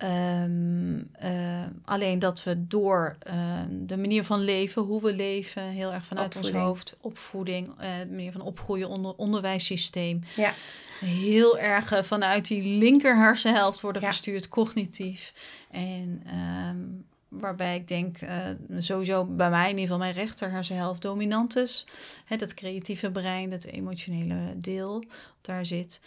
[0.02, 5.94] Ehm, eh, alleen dat we door eh, de manier van leven, hoe we leven, heel
[5.94, 6.56] erg vanuit Opvoeding.
[6.56, 10.54] ons hoofd, opvoeding, eh, de manier van opgroeien, onder, onderwijssysteem, Ja.
[11.00, 14.08] heel erg vanuit die linker hersenhelft worden Ja.
[14.08, 15.34] gestuurd, cognitief.
[15.72, 16.78] En ehm,
[17.42, 18.18] waarbij ik denk,
[18.78, 21.86] sowieso bij mij in ieder geval mijn rechter hersenhelft dominant is.
[22.26, 25.04] Hè, dat creatieve brein, dat emotionele deel,
[25.42, 26.00] daar zit.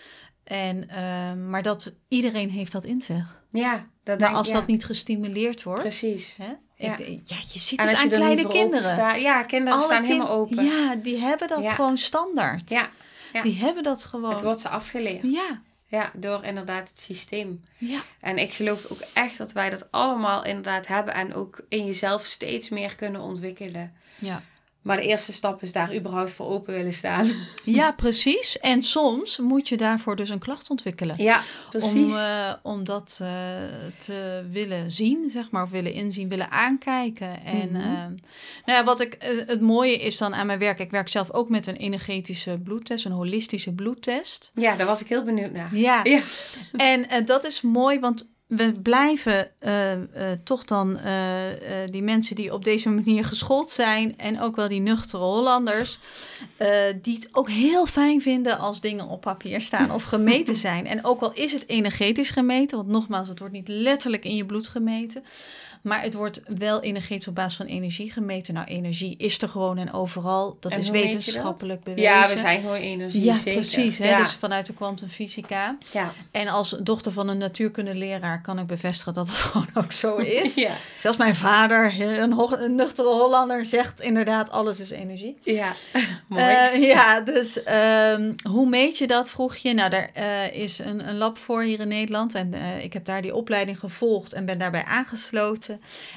[0.45, 3.43] En, ehm, maar dat iedereen heeft dat in zich.
[3.51, 6.37] Ja, dat Maar denk als ja, dat niet gestimuleerd wordt, Precies.
[6.37, 6.97] hè, Ja.
[6.97, 9.21] ik denk- ja, je ziet En het aan kleine kinderen.
[9.21, 10.65] Ja, kinderen Alle staan kind- helemaal open.
[10.65, 11.75] Ja, die hebben dat Ja.
[11.75, 12.71] gewoon standaard.
[12.71, 12.89] Ja,
[13.33, 13.43] ja.
[13.43, 14.31] Die hebben dat gewoon.
[14.31, 15.23] het wordt ze afgeleerd.
[15.33, 17.65] Ja, Ja, door inderdaad het systeem.
[17.79, 18.01] ja.
[18.21, 22.25] En ik geloof ook echt dat wij dat allemaal inderdaad hebben en ook in jezelf
[22.25, 23.93] steeds meer kunnen ontwikkelen.
[24.19, 24.43] ja.
[24.85, 27.31] Maar de eerste stap is daar überhaupt voor open willen staan.
[27.65, 28.59] Ja, precies.
[28.59, 31.15] En soms moet je daarvoor dus een klacht ontwikkelen.
[31.19, 32.11] Ja, precies.
[32.13, 33.29] Om, eh, om dat eh,
[33.99, 37.45] te willen zien, zeg maar, of willen inzien, willen aankijken.
[37.45, 37.77] En Mhm.
[37.81, 37.93] eh,
[38.65, 41.33] nou ja, wat ik, eh, het mooie is dan aan mijn werk, ik werk zelf
[41.33, 44.51] ook met een energetische bloedtest, een holistische bloedtest.
[44.55, 45.77] Ja, daar was ik heel benieuwd naar.
[45.77, 46.21] Ja, Ja,
[46.77, 50.01] en dat is mooi, want we blijven eh, eh,
[50.45, 51.15] toch dan eh,
[51.91, 55.99] die mensen die op deze manier geschoold zijn en ook wel die nuchtere Hollanders,
[57.03, 60.87] die het ook heel fijn vinden als dingen op papier staan of gemeten zijn.
[60.87, 64.45] En ook al is het energetisch gemeten, want nogmaals, het wordt niet letterlijk in je
[64.45, 65.25] bloed gemeten,
[65.85, 68.55] maar het wordt wel energetisch op basis van energie gemeten.
[68.55, 70.57] Nou, energie is er gewoon en overal.
[70.61, 70.95] Dat En is dat?
[70.95, 72.11] wetenschappelijk bewezen.
[72.11, 73.23] ja we zijn gewoon energie.
[73.25, 73.53] Ja, zeker.
[73.53, 73.99] precies.
[73.99, 74.09] Hè?
[74.09, 74.19] Ja.
[74.19, 75.77] Dus vanuit de kwantumfysica.
[75.93, 76.13] ja.
[76.31, 80.55] En als dochter van een natuurkundeleraar kan ik bevestigen dat het gewoon ook zo is.
[80.55, 80.73] Ja.
[80.99, 85.39] Zelfs mijn vader, een, een nuchtere Hollander, zegt inderdaad alles is energie.
[85.43, 85.73] ja,
[86.29, 86.43] mooi.
[86.43, 89.75] Eh, ja, dus ehm, hoe meet je dat, vroeg je.
[89.75, 92.35] Nou, daar eh, is een, een lab voor hier in Nederland.
[92.35, 95.74] En eh, ik heb daar die opleiding gevolgd en ben daarbij aangesloten.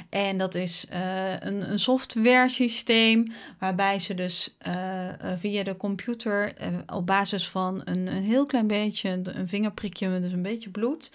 [0.09, 5.77] En dat is eh, een, een software systeem waarbij ze dus eh, eh, via de
[5.77, 6.53] computer
[6.93, 11.11] op basis van een, heel klein beetje, een vingerprikje, dus een beetje bloed,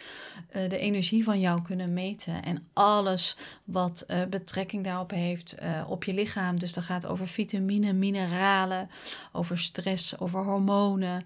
[0.69, 2.43] de energie van jou kunnen meten.
[2.43, 6.59] En alles wat betrekking daarop heeft op je lichaam.
[6.59, 8.91] Dus dat gaat over vitamine, mineralen,
[9.33, 11.25] over stress, over hormonen.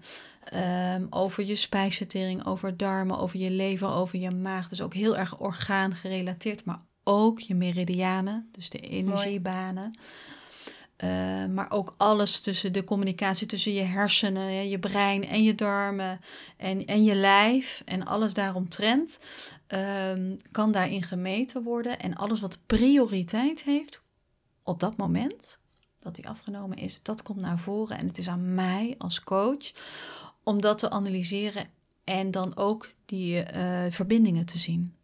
[0.53, 4.69] Um, over je spijsvertering, over darmen, over je lever, over je maag.
[4.69, 9.97] Dus ook heel erg orgaan gerelateerd, maar ook je meridianen, dus de energiebanen.
[11.03, 16.19] Uh, maar ook alles tussen de communicatie tussen je hersenen, je brein en je darmen
[16.57, 19.19] en, en je lijf en alles daaromtrent
[19.67, 21.99] um, kan daarin gemeten worden.
[21.99, 24.01] En alles wat prioriteit heeft
[24.63, 25.59] op dat moment
[25.99, 27.97] dat die afgenomen is, dat komt naar voren.
[27.97, 29.71] En het is aan mij als coach
[30.43, 31.69] om dat te analyseren
[32.03, 34.96] en dan ook die uh, verbindingen te zien.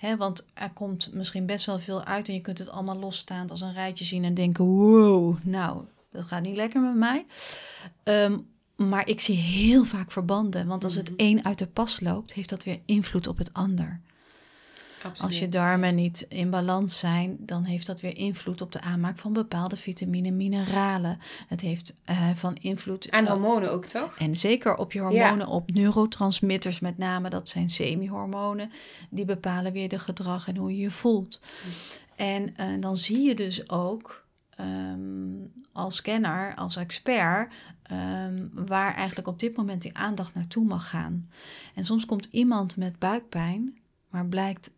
[0.00, 3.50] Hè, want er komt misschien best wel veel uit en je kunt het allemaal losstaand
[3.50, 7.26] als een rijtje zien en denken: wow, nou, dat gaat niet lekker met mij.
[8.04, 11.14] Um, maar ik zie heel vaak verbanden, want als het mhm.
[11.18, 14.00] een uit de pas loopt, heeft dat weer invloed op het ander.
[15.20, 19.18] Als je darmen niet in balans zijn, dan heeft dat weer invloed op de aanmaak
[19.18, 21.18] van bepaalde vitamine en mineralen.
[21.48, 23.06] Het heeft uh, van invloed.
[23.06, 24.16] En hormonen ook, toch?
[24.18, 28.70] En zeker op je hormonen, op neurotransmitters met name, dat zijn semi-hormonen.
[29.10, 31.40] Die bepalen weer de gedrag en hoe je je voelt.
[31.64, 31.70] Mm.
[32.16, 34.24] En uh, dan zie je dus ook
[34.60, 37.52] um, als kenner, als expert,
[37.92, 41.30] um, waar eigenlijk op dit moment die aandacht naartoe mag gaan.
[41.74, 44.70] En soms komt iemand met buikpijn, maar blijkt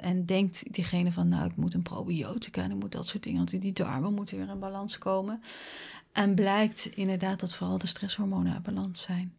[0.00, 3.38] en denkt diegene van, nou, ik moet een probiotica en ik moet dat soort dingen,
[3.38, 5.42] want die darmen moeten weer in balans komen.
[6.12, 9.34] En blijkt inderdaad dat vooral de stresshormonen uit balans zijn.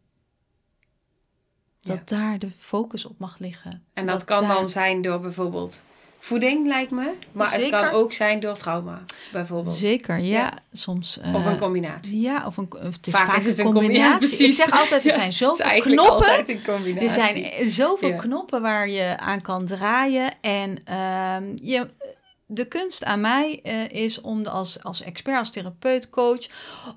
[1.79, 3.83] Dat daar de focus op mag liggen.
[3.93, 5.83] En dat, kan dan zijn door bijvoorbeeld
[6.21, 7.13] voeding, lijkt me.
[7.31, 9.75] Maar het kan ook zijn door trauma, bijvoorbeeld.
[9.75, 10.53] Zeker, ja.
[10.71, 12.21] Soms, of een eh, combinatie.
[12.21, 14.47] Ja, of een, het is vaak, een combinatie.
[14.47, 16.47] Ik zeg altijd, er zijn zoveel knoppen.
[16.97, 20.33] Er zijn zoveel knoppen waar je aan kan draaien.
[20.41, 21.87] En uh, je,
[22.53, 26.49] de kunst aan mij uh, is om als, als expert, als therapeut, coach,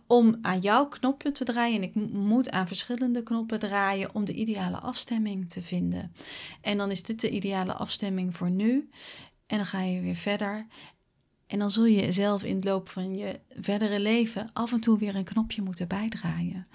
[0.06, 1.76] om aan jouw knopje te draaien.
[1.76, 6.14] En ik moet aan verschillende knoppen draaien om de ideale afstemming te vinden.
[6.60, 8.88] En dan is dit de ideale afstemming voor nu.
[9.46, 10.66] En dan ga je weer verder.
[11.46, 14.98] En dan zul je zelf in het loop van je verdere leven af en toe
[14.98, 16.66] weer een knopje moeten bijdraaien.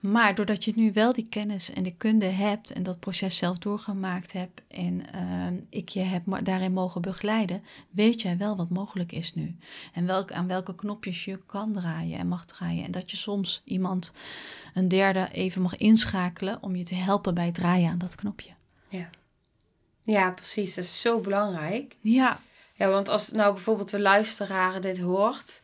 [0.00, 3.58] Maar doordat je nu wel die kennis en de kunde hebt en dat proces zelf
[3.58, 9.12] doorgemaakt hebt en uh, ik je heb daarin mogen begeleiden, weet jij wel wat mogelijk
[9.12, 9.56] is nu.
[9.94, 12.84] En welk, aan welke knopjes je kan draaien en mag draaien.
[12.84, 14.12] En dat je soms iemand,
[14.74, 18.50] een derde, even mag inschakelen om je te helpen bij het draaien aan dat knopje.
[18.88, 19.10] Ja,
[20.04, 20.74] ja precies.
[20.74, 21.96] Dat is zo belangrijk.
[22.00, 22.40] Ja.
[22.74, 25.60] Ja, want als nou bijvoorbeeld de luisteraar dit hoort,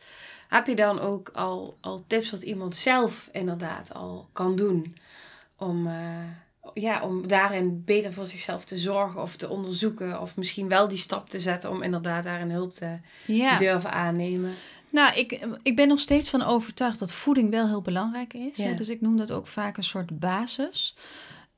[0.47, 4.95] heb je dan ook al, al tips wat iemand zelf inderdaad al kan doen
[5.55, 5.93] om, uh,
[6.73, 10.97] ja, om daarin beter voor zichzelf te zorgen of te onderzoeken of misschien wel die
[10.97, 12.97] stap te zetten om inderdaad daarin hulp te
[13.57, 14.53] durven aannemen?
[14.91, 18.57] Nou, ik, ik ben nog steeds van overtuigd dat voeding wel heel belangrijk is.
[18.57, 18.73] Ja.
[18.73, 20.95] Dus ik noem dat ook vaak een soort basis.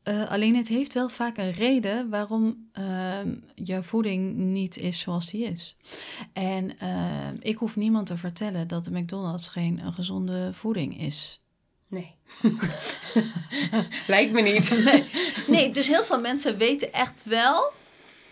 [0.09, 3.19] Uh, alleen het heeft wel vaak een reden waarom uh,
[3.55, 5.77] je voeding niet is zoals die is.
[6.33, 11.41] En uh, ik hoef niemand te vertellen dat de McDonald's geen een gezonde voeding is.
[11.87, 12.15] Nee.
[14.07, 14.69] Lijkt me niet.
[14.91, 15.05] nee.
[15.47, 17.71] nee, dus heel veel mensen weten echt wel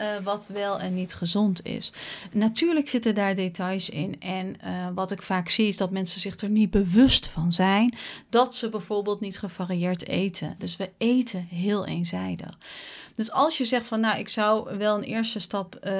[0.01, 1.93] uh, wat wel en niet gezond is.
[2.33, 4.21] Natuurlijk zitten daar details in.
[4.21, 7.93] En uh, wat ik vaak zie is dat mensen zich er niet bewust van zijn
[8.29, 10.55] dat ze bijvoorbeeld niet gevarieerd eten.
[10.57, 12.57] Dus we eten heel eenzijdig.
[13.15, 15.91] Dus als je zegt van nou, ik zou wel een eerste stap uh,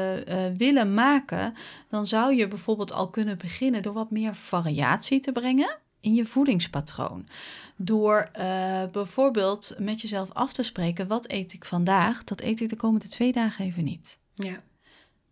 [0.57, 1.53] willen maken,
[1.89, 6.25] dan zou je bijvoorbeeld al kunnen beginnen door wat meer variatie te brengen in je
[6.25, 7.27] voedingspatroon.
[7.75, 12.23] Door uh, bijvoorbeeld met jezelf af te spreken: wat eet ik vandaag?
[12.23, 14.19] Dat eet ik de komende twee dagen even niet.
[14.33, 14.63] Ja.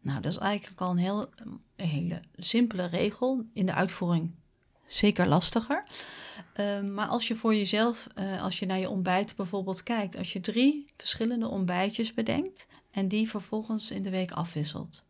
[0.02, 3.46] Nou, dat is eigenlijk al een, heel, een hele simpele regel.
[3.54, 4.32] In de uitvoering
[4.86, 5.84] zeker lastiger.
[6.60, 10.34] Uh, maar als je voor jezelf, uh, als je naar je ontbijt bijvoorbeeld kijkt, als
[10.34, 15.06] je drie verschillende ontbijtjes bedenkt en die vervolgens in de week afwisselt.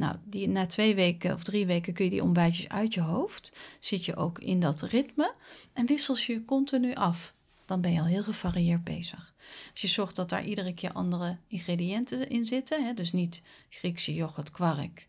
[0.00, 3.52] Nou, die, na twee weken of drie weken kun je die ontbijtjes uit je hoofd.
[3.78, 5.34] Zit je ook in dat ritme
[5.72, 7.34] en wissels je continu af.
[7.66, 9.34] Dan ben je al heel gevarieerd bezig.
[9.72, 12.84] Als je zorgt dat daar iedere keer andere ingrediënten in zitten.
[12.84, 15.06] Hè, dus niet Griekse yoghurt, kwark.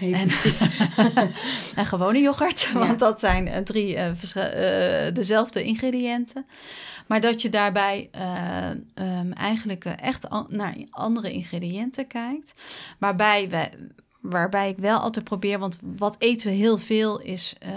[0.00, 0.28] Nee, en,
[1.80, 2.72] en gewone yoghurt.
[2.72, 6.46] Want dat zijn uh, drie uh, uh, dezelfde ingrediënten.
[7.06, 8.10] Maar dat je daarbij
[8.94, 12.52] um, eigenlijk echt an naar andere ingrediënten kijkt.
[12.98, 13.90] Waarbij we
[14.22, 17.70] Waarbij ik wel altijd probeer, want wat eten we heel veel is uh,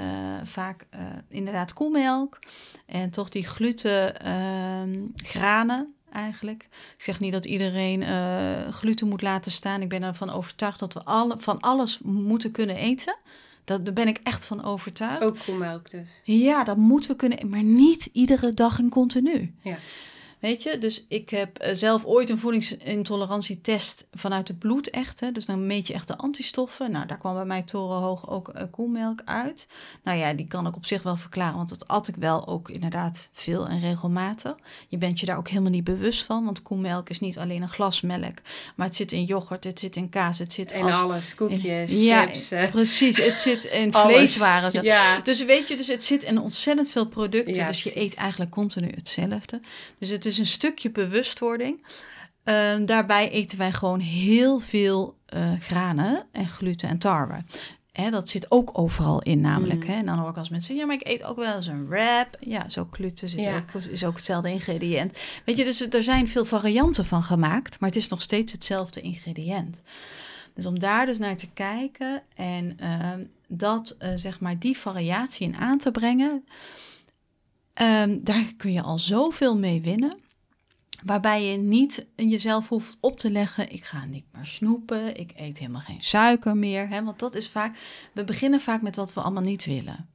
[0.44, 2.40] vaak uh, inderdaad koemelk.
[2.86, 6.68] En toch die gluten, uh, granen eigenlijk.
[6.98, 9.82] Ik zeg niet dat iedereen uh, gluten moet laten staan.
[9.82, 13.18] Ik ben ervan overtuigd dat we alle, van alles moeten kunnen eten.
[13.64, 15.24] Dat, daar ben ik echt van overtuigd.
[15.24, 16.10] Ook koemelk dus.
[16.24, 19.54] Ja, dat moeten we kunnen, maar niet iedere dag en continu.
[19.62, 19.78] Ja.
[20.46, 25.20] Weet je, dus ik heb eh, zelf ooit een voedingsintolerantietest vanuit het bloed echt.
[25.20, 25.32] Hè?
[25.32, 26.92] Dus dan meet je echt de antistoffen.
[26.92, 29.68] Nou, daar kwam bij mij torenhoog ook uh, koelmelk uit.
[30.04, 32.70] Nou ja, die kan ik op zich wel verklaren, want dat at ik wel ook
[32.70, 34.56] inderdaad veel en regelmatig.
[34.88, 37.70] Je bent je daar ook helemaal niet bewust van, want koelmelk is niet alleen een
[37.70, 38.38] glas melk,
[38.76, 41.92] maar het zit in yoghurt, het zit in kaas, het zit in als, alles, koekjes,
[41.92, 42.70] in, ja, chips.
[42.72, 43.18] precies.
[43.18, 44.84] Het zit in vleeswaren.
[44.84, 45.20] Ja.
[45.20, 48.92] Dus weet je, dus het zit in ontzettend veel producten, dus je eet eigenlijk continu
[48.96, 49.62] hetzelfde.
[50.00, 51.86] Dus het is een stukje bewustwording.
[52.46, 57.44] Uh, daarbij eten wij gewoon heel veel uh, granen en gluten en tarwe.
[57.92, 59.84] Hè, dat zit ook overal in namelijk.
[59.84, 59.90] Mm.
[59.90, 59.98] Hè?
[59.98, 62.38] En dan hoor ik als mensen ja, maar ik eet ook wel eens een wrap.
[62.40, 65.18] Ja, zo gluten is, ook, is ook hetzelfde ingrediënt.
[65.46, 69.02] Weet je, dus er zijn veel varianten van gemaakt, maar het is nog steeds hetzelfde
[69.02, 69.82] ingrediënt.
[70.54, 73.10] Dus om daar dus naar te kijken en uh,
[73.48, 76.46] dat, uh, zeg maar, die variatie in aan te brengen,
[77.82, 80.18] um, daar kun je al zoveel mee winnen.
[81.06, 85.58] Waarbij je niet jezelf hoeft op te leggen: ik ga niet meer snoepen, ik eet
[85.58, 86.90] helemaal geen suiker meer.
[86.90, 87.04] Hè?
[87.04, 87.78] Want dat is vaak,
[88.14, 90.10] we beginnen vaak met wat we allemaal niet willen.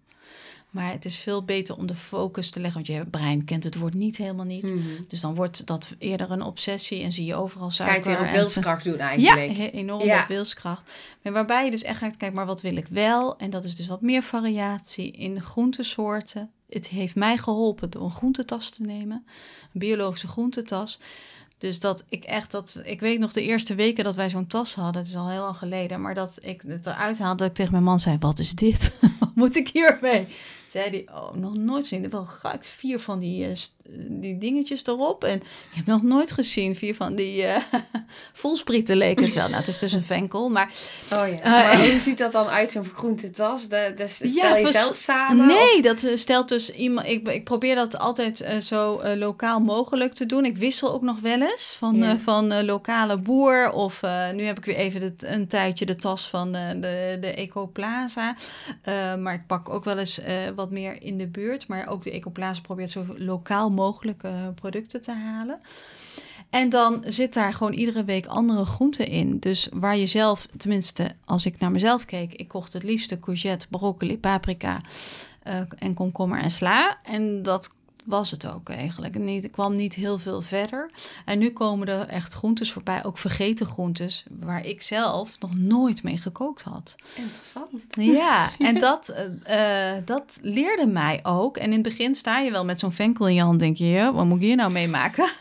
[0.71, 3.75] Maar het is veel beter om de focus te leggen, want je brein kent het
[3.75, 4.63] woord niet helemaal niet.
[4.63, 4.89] Mhm.
[5.09, 8.03] Dus dan wordt dat eerder een obsessie en zie je overal suiker.
[8.03, 9.57] Kijk, je op wilskracht doen eigenlijk.
[9.57, 10.23] Ja, enorm ja.
[10.23, 10.91] op wilskracht.
[11.23, 13.39] Maar waarbij je dus echt gaat kijken, maar wat wil ik wel?
[13.39, 18.11] En dat is dus wat meer variatie in groentesoorten, het heeft mij geholpen door een
[18.11, 19.25] groentetas te nemen,
[19.73, 21.01] een biologische groentetas.
[21.59, 22.81] Dus dat ik echt dat.
[22.85, 25.03] Ik weet nog de eerste weken dat wij zo'n tas hadden.
[25.03, 26.01] Het is al heel lang geleden.
[26.01, 27.37] Maar dat ik het eruit haalde.
[27.37, 28.99] Dat ik tegen mijn man zei: Wat is dit?
[29.21, 30.27] Wat moet ik hiermee?
[30.71, 32.11] Zei hij: Oh, nog nooit zien.
[32.11, 33.53] Wel ik vier van die, uh,
[34.09, 35.25] die dingetjes erop.
[35.25, 36.77] En je hebt nog nooit gezien.
[36.77, 37.57] Vier van die uh,
[38.33, 39.45] voelsprieten leken het wel.
[39.45, 40.49] Nou, het is dus een venkel.
[40.49, 40.73] Maar,
[41.13, 41.51] oh ja.
[41.51, 43.69] maar hoe ziet dat dan uit, zo'n groentetas?
[43.69, 45.47] Dat, dat stel ja, je zelf samen?
[45.47, 45.81] Nee, of?
[45.81, 47.07] dat stelt dus iemand.
[47.07, 50.45] Ik, ik probeer dat altijd zo lokaal mogelijk te doen.
[50.45, 53.73] Ik wissel ook nog wel eens van, van lokale boer.
[53.73, 54.01] Of
[54.35, 58.37] nu heb ik weer even het, een tijdje de tas van de, de Ecoplaza.
[59.19, 60.21] maar ik pak ook wel eens
[60.61, 61.67] wat meer in de buurt.
[61.67, 65.61] Maar ook de Ecoplaza probeert zo lokaal mogelijk producten te halen.
[66.51, 69.39] En dan zit daar gewoon iedere week andere groenten in.
[69.39, 73.67] Dus waar je zelf, tenminste als ik naar mezelf keek, ik kocht het liefste courgette,
[73.69, 74.81] broccoli, paprika
[75.49, 76.99] uh, en komkommer en sla.
[77.03, 77.75] En dat
[78.07, 79.19] was het ook eigenlijk.
[79.19, 80.91] Niet, ik kwam niet heel veel verder.
[81.25, 86.03] En nu komen er echt groentes voorbij, ook vergeten groentes, waar ik zelf nog nooit
[86.03, 86.95] mee gekookt had.
[87.15, 87.69] Interessant.
[87.91, 89.15] Ja, en dat,
[89.51, 91.57] uh, dat leerde mij ook.
[91.57, 94.11] En in het begin sta je wel met zo'n venkel in je hand, denk je,
[94.15, 95.29] wat moet ik hier nou mee maken?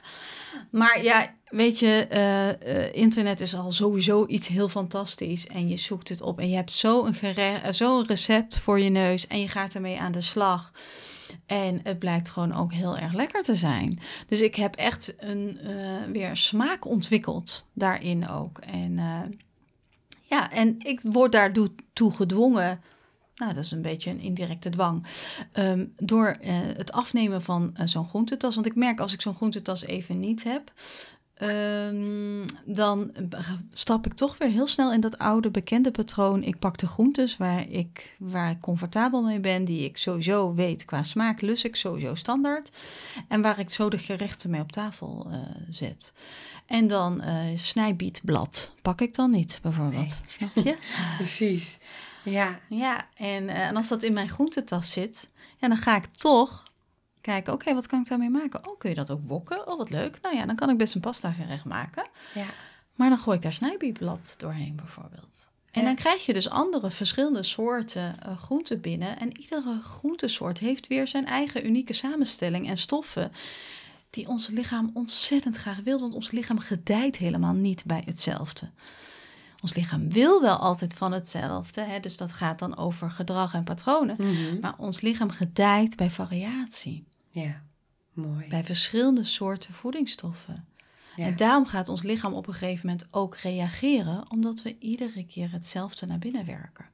[0.69, 5.47] Maar ja, weet je, uh, uh, internet is al sowieso iets heel fantastisch.
[5.47, 7.15] En je zoekt het op en je hebt zo'n
[7.71, 10.71] zo recept voor je neus en je gaat ermee aan de slag.
[11.45, 13.99] En het blijkt gewoon ook heel erg lekker te zijn.
[14.27, 18.57] Dus ik heb echt een uh, weer smaak ontwikkeld daarin ook.
[18.57, 19.19] En uh,
[20.21, 21.71] ja, en ik word daartoe
[22.11, 22.81] gedwongen.
[23.35, 25.05] Nou, dat is een beetje een indirecte dwang.
[25.53, 28.55] Um, door uh, het afnemen van zo'n groentetas.
[28.55, 30.71] Want ik merk als ik zo'n groentetas even niet heb,
[31.41, 33.11] Um, dan
[33.71, 36.43] stap ik toch weer heel snel in dat oude bekende patroon.
[36.43, 40.85] Ik pak de groentes waar ik, waar ik comfortabel mee ben, die ik sowieso weet
[40.85, 42.69] qua smaak, lus ik sowieso standaard.
[43.27, 45.37] En waar ik zo de gerechten mee op tafel uh,
[45.69, 46.13] zet.
[46.65, 50.19] En dan uh, snijbietblad pak ik dan niet, bijvoorbeeld.
[50.27, 50.77] Snap je?
[51.17, 51.77] Precies.
[52.23, 52.59] Ja.
[52.69, 56.63] Ja, en, uh, en als dat in mijn groentetas zit, ja, dan ga ik toch
[57.29, 58.67] kijken, oké, wat kan ik daarmee maken?
[58.67, 59.67] Oh, kun je dat ook wokken?
[59.67, 60.19] Oh, wat leuk.
[60.21, 62.07] Nou ja, dan kan ik best een pasta gerecht maken.
[62.33, 62.45] Ja.
[62.95, 65.49] Maar dan gooi ik daar snijbietblad doorheen bijvoorbeeld.
[65.71, 69.19] En dan krijg je dus andere verschillende soorten uh, groenten binnen.
[69.19, 73.31] En iedere groentesoort heeft weer zijn eigen unieke samenstelling en stoffen
[74.09, 75.99] die ons lichaam ontzettend graag wil.
[75.99, 78.69] Want ons lichaam gedijt helemaal niet bij hetzelfde.
[79.61, 81.99] Ons lichaam wil wel altijd van hetzelfde, hè?
[81.99, 84.15] dus dat gaat dan over gedrag en patronen.
[84.19, 84.59] Mhm.
[84.61, 87.08] Maar ons lichaam gedijt bij variatie.
[87.29, 87.61] Ja,
[88.13, 88.47] mooi.
[88.47, 90.65] Bij verschillende soorten voedingsstoffen.
[91.15, 91.25] Ja.
[91.25, 95.51] En daarom gaat ons lichaam op een gegeven moment ook reageren, omdat we iedere keer
[95.51, 96.85] hetzelfde naar binnen werken.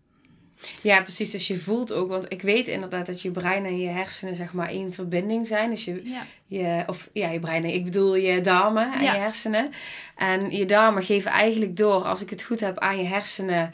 [0.82, 1.32] Ja, precies.
[1.32, 4.54] Dus je voelt ook, want ik weet inderdaad dat je brein en je hersenen zeg
[4.54, 5.70] maar in verbinding zijn.
[5.70, 6.22] Dus je, Ja.
[6.46, 9.14] je of ja, je brein, ik bedoel je darmen en Ja.
[9.14, 9.72] je hersenen.
[10.16, 13.74] En je darmen geven eigenlijk door, als ik het goed heb, aan je hersenen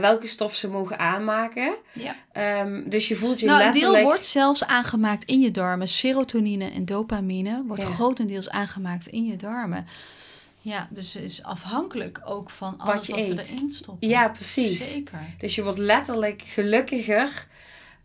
[0.00, 1.74] welke stof ze mogen aanmaken.
[1.92, 2.14] Ja.
[2.32, 3.94] Ehm, dus je voelt je Nou, een letterlijk...
[3.94, 5.88] deel wordt zelfs aangemaakt in je darmen.
[5.88, 7.88] Serotonine en dopamine wordt Ja.
[7.88, 9.86] grotendeels aangemaakt in je darmen.
[10.62, 13.48] Ja, dus het is afhankelijk ook van alles je wat we eet.
[13.50, 14.08] erin stoppen.
[14.08, 14.92] Ja, precies.
[14.92, 15.18] Zeker.
[15.38, 17.46] Dus je wordt letterlijk gelukkiger.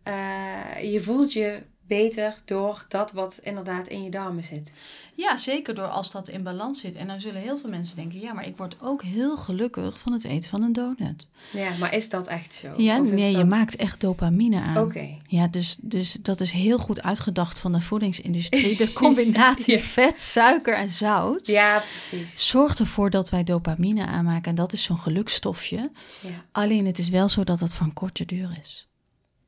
[0.04, 4.72] Eh, je voelt je beter door dat wat inderdaad in je darmen zit.
[5.14, 6.96] Ja, zeker door als dat in balans zit.
[6.96, 8.20] En dan zullen heel veel mensen denken...
[8.20, 11.28] ja, maar ik word ook heel gelukkig van het eten van een donut.
[11.52, 12.74] Ja, maar is dat echt zo?
[12.78, 14.78] Ja, nee, je dat- maakt echt dopamine aan.
[14.78, 15.08] Oké.
[15.28, 18.78] Ja, dus, dus dat is heel goed uitgedacht van de voedingsindustrie.
[18.86, 19.84] De combinatie Ja.
[19.84, 21.48] vet, suiker en zout...
[21.48, 22.50] Ja, precies.
[22.50, 24.50] zorgt ervoor dat wij dopamine aanmaken.
[24.50, 25.92] En dat is zo'n gelukstofje.
[26.22, 26.30] Ja.
[26.52, 28.88] Alleen het is wel zo dat het van korte duur is.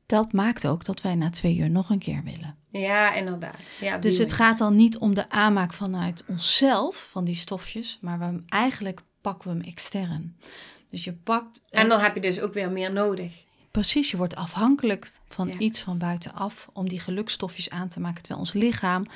[0.08, 2.56] Dat maakt ook dat wij na twee uur nog een keer willen.
[2.70, 3.56] Ja, inderdaad.
[3.80, 8.18] Ja, Dus het gaat dan niet om de aanmaak vanuit onszelf, van die stofjes, maar
[8.18, 10.36] we, eigenlijk pakken we hem extern.
[10.90, 11.62] Dus je pakt.
[11.70, 13.32] En dan heb je dus ook weer meer nodig.
[13.70, 15.58] Precies, je wordt afhankelijk van Ja.
[15.58, 18.22] iets van buitenaf om die gelukstofjes aan te maken.
[18.22, 19.06] Terwijl ons lichaam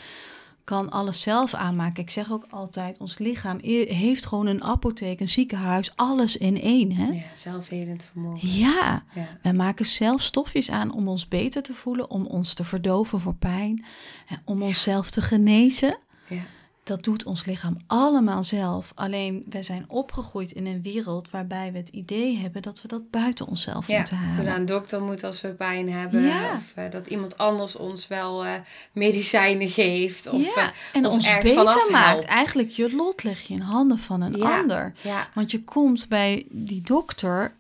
[0.65, 2.03] kan alles zelf aanmaken.
[2.03, 3.59] Ik zeg ook altijd, ons lichaam
[3.89, 6.93] heeft gewoon een apotheek, een ziekenhuis, alles in één.
[6.93, 7.07] Hè?
[7.07, 8.49] Ja, zelfhelend vermogen.
[8.49, 9.27] Ja, Ja.
[9.43, 13.35] wij maken zelf stofjes aan om ons beter te voelen, om ons te verdoven voor
[13.35, 13.85] pijn,
[14.27, 15.99] hè, om onszelf te genezen.
[16.29, 16.43] Ja.
[16.85, 18.93] Dat doet ons lichaam allemaal zelf.
[18.95, 23.11] Alleen wij zijn opgegroeid in een wereld waarbij we het idee hebben dat we dat
[23.11, 24.45] buiten onszelf Ja, moeten dat we halen.
[24.45, 26.23] naar een dokter moeten als we pijn hebben.
[26.23, 26.55] Ja.
[26.55, 28.53] Of eh, dat iemand anders ons wel eh,
[28.93, 30.29] medicijnen geeft.
[30.29, 32.09] Of, ja, eh, en ons ons, ergens beter maakt.
[32.13, 32.25] helpt.
[32.25, 34.93] Eigenlijk je lot leg je in handen van een ander.
[35.35, 37.55] Want je komt bij die dokter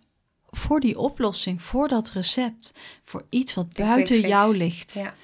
[0.50, 2.72] voor die oplossing, voor dat recept,
[3.04, 4.94] voor iets wat De buiten jou ligt.
[4.94, 5.14] ja.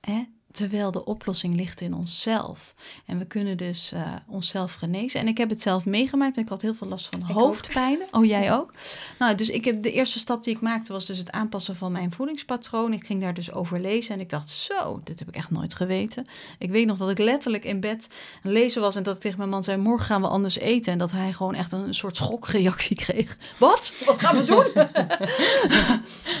[0.00, 0.24] Hè?
[0.58, 2.74] Terwijl de oplossing ligt in onszelf.
[3.06, 5.20] En we kunnen dus eh, onszelf genezen.
[5.20, 6.36] En ik heb het zelf meegemaakt.
[6.36, 7.98] En ik had heel veel last van hoofdpijn.
[8.10, 8.72] Oh, jij ook?
[9.18, 11.92] Nou, dus ik heb de eerste stap die ik maakte was dus het aanpassen van
[11.92, 12.92] mijn voedingspatroon.
[12.92, 14.14] Ik ging daar dus over lezen.
[14.14, 16.26] En ik dacht, zo, dit heb ik echt nooit geweten.
[16.58, 18.08] Ik weet nog dat ik letterlijk in bed
[18.42, 18.96] lezen was.
[18.96, 20.92] En dat ik tegen mijn man zei, morgen gaan we anders eten.
[20.92, 23.36] En dat hij gewoon echt een, soort schokreactie kreeg.
[23.58, 23.92] Wat?
[24.06, 24.66] Wat gaan we doen?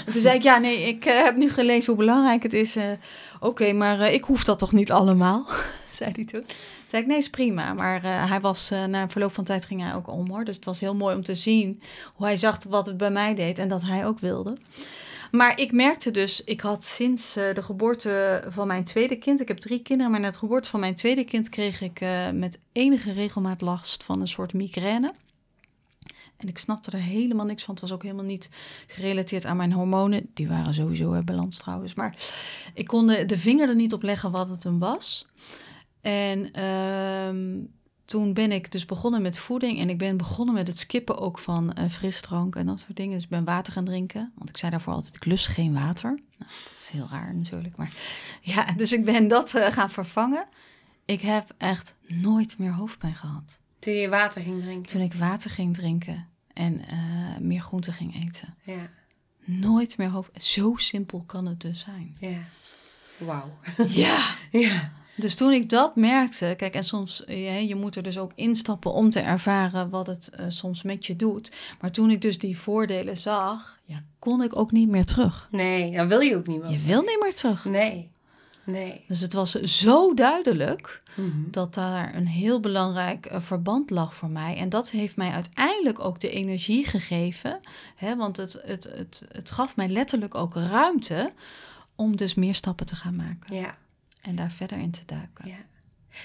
[0.06, 2.76] En toen zei ik, ja, nee, ik eh, heb nu gelezen hoe belangrijk het is.
[2.76, 2.84] eh,
[3.40, 5.46] Oké, maar eh, ik hoef dat toch niet allemaal?
[5.92, 6.44] zei hij toen.
[6.46, 7.74] Toen zei ik, nee, is prima.
[7.74, 10.44] Maar eh, hij was, eh, na verloop van tijd ging hij ook om hoor.
[10.44, 11.82] Dus het was heel mooi om te zien
[12.14, 14.56] hoe hij zag wat het bij mij deed en dat hij ook wilde.
[15.30, 19.58] Maar ik merkte dus, ik had sinds de geboorte van mijn tweede kind, ik heb
[19.58, 22.00] drie kinderen, maar na de geboorte van mijn tweede kind kreeg ik
[22.32, 25.12] met enige regelmaat last van een soort migraine.
[26.38, 27.74] En ik snapte er helemaal niks van.
[27.74, 28.50] Het was ook helemaal niet
[28.86, 30.30] gerelateerd aan mijn hormonen.
[30.34, 31.94] Die waren sowieso in balans trouwens.
[31.94, 32.16] Maar
[32.74, 35.26] ik kon de, de vinger er niet op leggen wat het hem was.
[36.00, 37.60] En ehm,
[38.04, 39.78] toen ben ik dus begonnen met voeding.
[39.78, 43.14] En ik ben begonnen met het skippen ook van eh, frisdrank en dat soort dingen.
[43.14, 44.32] Dus ik ben water gaan drinken.
[44.34, 46.10] Want ik zei daarvoor altijd, ik lust geen water.
[46.38, 47.76] Nou, dat is heel raar natuurlijk.
[47.76, 47.92] Maar
[48.54, 50.46] ja, dus ik ben dat eh, gaan vervangen.
[51.04, 53.58] Ik heb echt nooit meer hoofdpijn gehad.
[53.78, 54.86] Toen je water ging drinken.
[54.92, 56.96] Toen ik water ging drinken en eh,
[57.40, 58.54] meer groente ging eten.
[58.62, 58.90] Ja,
[59.44, 60.44] Nooit meer hoofd.
[60.44, 62.16] Zo simpel kan het dus zijn.
[62.20, 62.38] ja.
[63.18, 63.58] Wauw.
[63.88, 64.18] Ja.
[64.50, 64.92] Ja.
[65.16, 67.22] Dus toen ik dat merkte, kijk, en soms,
[67.66, 71.16] je moet er dus ook instappen om te ervaren wat het eh, soms met je
[71.16, 71.52] doet.
[71.80, 75.48] Maar toen ik dus die voordelen zag, ja, kon ik ook niet meer terug.
[75.50, 76.84] Nee, dan wil je ook niet Je meer.
[76.86, 77.64] wil niet meer terug.
[77.64, 78.10] Nee.
[78.70, 79.04] Nee.
[79.06, 81.50] Dus het was zo duidelijk Mhm.
[81.50, 84.56] dat daar een heel belangrijk eh, verband lag voor mij.
[84.56, 87.60] En dat heeft mij uiteindelijk ook de energie gegeven.
[87.96, 91.32] Hè, want het, het, het, het gaf mij letterlijk ook ruimte
[91.94, 93.54] om dus meer stappen te gaan maken.
[93.56, 93.76] Ja.
[94.22, 95.48] En daar verder in te duiken.
[95.48, 95.56] Ja.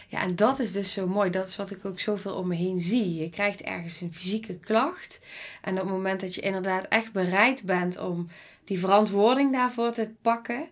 [0.08, 1.30] Ja, en dat is dus zo mooi.
[1.30, 3.16] Dat is wat ik ook zoveel om me heen zie.
[3.16, 5.20] Je krijgt ergens een fysieke klacht.
[5.62, 8.28] En op het moment dat je inderdaad echt bereid bent om
[8.66, 10.68] die verantwoording daarvoor te pakken,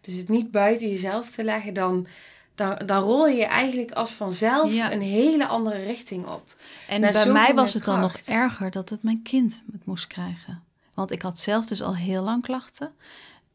[0.00, 2.06] dus het niet buiten jezelf te leggen, dan,
[2.54, 4.92] dan, dan rol je eigenlijk als vanzelf Ja.
[4.92, 6.54] een hele andere richting op.
[6.88, 10.06] En Naar bij mij was het dan nog erger dat het mijn kind het moest
[10.06, 10.62] krijgen.
[10.94, 12.92] Want ik had zelf dus al heel lang klachten.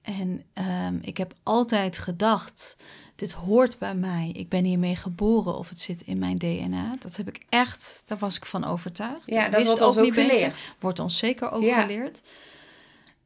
[0.02, 2.76] En ehm, ik heb altijd gedacht,
[3.16, 4.30] dit hoort bij mij.
[4.34, 6.96] Ik ben hiermee geboren of het zit in mijn DNA.
[7.00, 9.22] Dat heb ik echt, daar was ik van overtuigd.
[9.32, 10.32] Ja, dat wist wordt ook niet beter.
[10.36, 10.56] geleerd.
[10.80, 11.82] Wordt ons zeker ook Ja.
[11.82, 12.22] geleerd.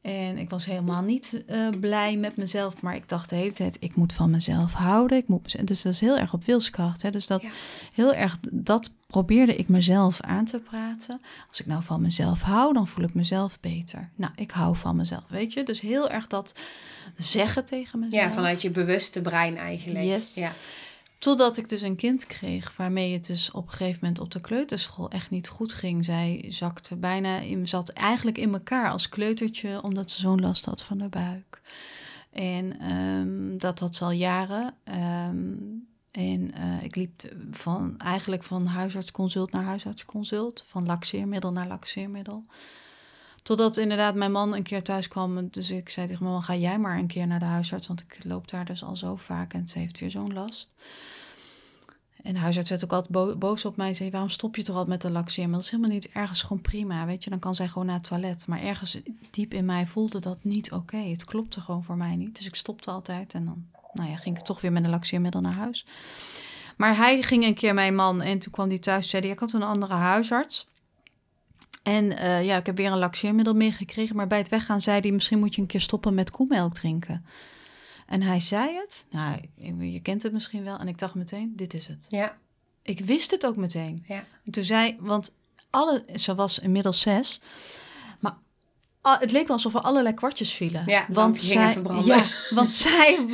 [0.07, 3.77] En ik was helemaal niet eh, blij met mezelf, maar ik dacht de hele tijd,
[3.79, 5.17] ik moet van mezelf houden.
[5.17, 7.01] Ik moet dus dat is heel erg op wilskracht.
[7.01, 7.09] Hè?
[7.11, 7.49] Dus dat Ja.
[7.93, 11.21] heel erg, dat probeerde ik mezelf aan te praten.
[11.49, 14.09] Als ik nou van mezelf hou, dan voel ik mezelf beter.
[14.15, 15.63] Nou, ik hou van mezelf, weet je.
[15.63, 16.53] Dus heel erg dat
[17.15, 18.23] zeggen tegen mezelf.
[18.23, 20.05] Ja, vanuit je bewuste brein eigenlijk.
[20.05, 20.33] Yes.
[20.35, 20.51] Ja.
[21.19, 24.41] Totdat ik dus een kind kreeg waarmee het dus op een gegeven moment op de
[24.41, 26.05] kleuterschool echt niet goed ging.
[26.05, 30.83] Zij zakte bijna, in, zat eigenlijk in elkaar als kleutertje omdat ze zo'n last had
[30.83, 31.61] van de buik.
[32.31, 34.73] En ehm, dat had ze al jaren.
[34.83, 35.53] Ehm,
[36.11, 42.43] en eh, ik liep van, eigenlijk van huisartsconsult naar huisartsconsult, van laxeermiddel naar laxeermiddel.
[43.47, 45.49] Totdat inderdaad mijn man een keer thuis kwam.
[45.49, 47.87] Dus ik zei tegen mijn man, ga jij maar een keer naar de huisarts.
[47.87, 50.75] Want ik loop daar dus al zo vaak en ze heeft weer zo'n last.
[52.23, 53.93] En de huisarts werd ook altijd boos op mij.
[53.93, 55.43] Zei, waarom stop je toch altijd met de laxeer?
[55.43, 57.29] Maar dat is helemaal niet ergens gewoon prima, weet je.
[57.29, 58.47] Dan kan zij gewoon naar het toilet.
[58.47, 60.97] Maar ergens diep in mij voelde dat niet oké.
[60.97, 62.35] Het klopte gewoon voor mij niet.
[62.37, 63.33] Dus ik stopte altijd.
[63.33, 65.85] En dan nou ja, ging ik toch weer met een laxeermiddel naar huis.
[66.77, 69.39] Maar hij ging een keer, mijn man, en toen kwam hij thuis en zei ik
[69.39, 70.67] had een andere huisarts.
[71.87, 74.15] En uh, ja, ik heb weer een laxeermiddel meegekregen.
[74.15, 77.25] Maar bij het weggaan zei hij, misschien moet je een keer stoppen met koemelk drinken.
[78.07, 79.05] En hij zei het.
[79.09, 79.39] Nou,
[79.91, 80.77] je kent het misschien wel.
[80.77, 82.05] En ik dacht meteen, dit is het.
[82.09, 82.37] Ja.
[82.81, 84.03] Ik wist het ook meteen.
[84.07, 84.23] Ja.
[84.45, 85.35] En toen zei, want
[85.69, 87.41] alle, ze was inmiddels zes.
[88.19, 88.37] Maar
[89.01, 90.83] het leek wel alsof er allerlei kwartjes vielen.
[90.85, 92.05] Ja, want zij, verbranden.
[92.05, 93.25] Ja, want zij,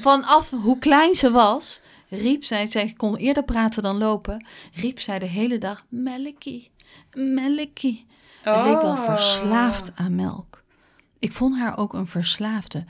[0.00, 5.18] vanaf hoe klein ze was, riep zij, zij kon eerder praten dan lopen, riep zij
[5.18, 6.70] de hele dag, melkie,
[7.12, 8.06] melkie.
[8.44, 8.62] Oh.
[8.64, 10.62] Leek wel verslaafd aan melk.
[11.18, 12.84] Ik vond haar ook een verslaafde.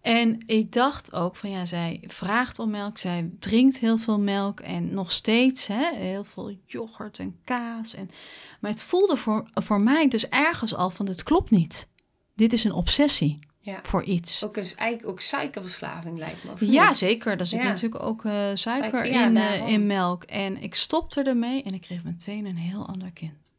[0.00, 4.60] En ik dacht ook van ja, zij vraagt om melk, zij drinkt heel veel melk
[4.60, 7.94] en nog steeds hè, heel veel yoghurt en kaas.
[7.94, 8.10] En,
[8.60, 11.88] maar het voelde voor, voor mij dus ergens al van het klopt niet.
[12.34, 13.80] Dit is een obsessie ja.
[13.82, 14.44] voor iets.
[14.44, 16.70] Ook is eigenlijk ook suikerverslaving lijkt me.
[16.70, 17.36] Ja, zeker.
[17.36, 20.22] Daar zit natuurlijk ook uh, suiker, in, uh, in melk.
[20.22, 23.52] En ik stopte ermee en ik kreeg meteen een heel ander kind.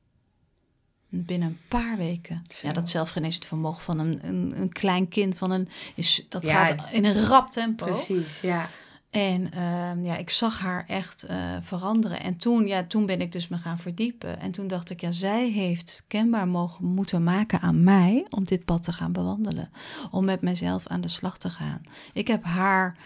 [1.10, 2.42] Binnen een paar weken.
[2.62, 6.92] Ja, dat zelfgeneesend vermogen van een, een, een, klein kind van een, is, dat gaat
[6.92, 7.86] in een rap tempo.
[7.86, 8.70] Precies, ja.
[9.12, 12.20] En uh, ja, ik zag haar echt uh, veranderen.
[12.20, 14.40] En toen, ja, toen ben ik dus me gaan verdiepen.
[14.40, 18.66] En toen dacht ik, ja, zij heeft kenbaar mogen moeten maken aan mij om dit
[18.66, 19.70] pad te gaan bewandelen.
[20.12, 21.82] Om met mezelf aan de slag te gaan.
[22.14, 22.98] Ik heb haar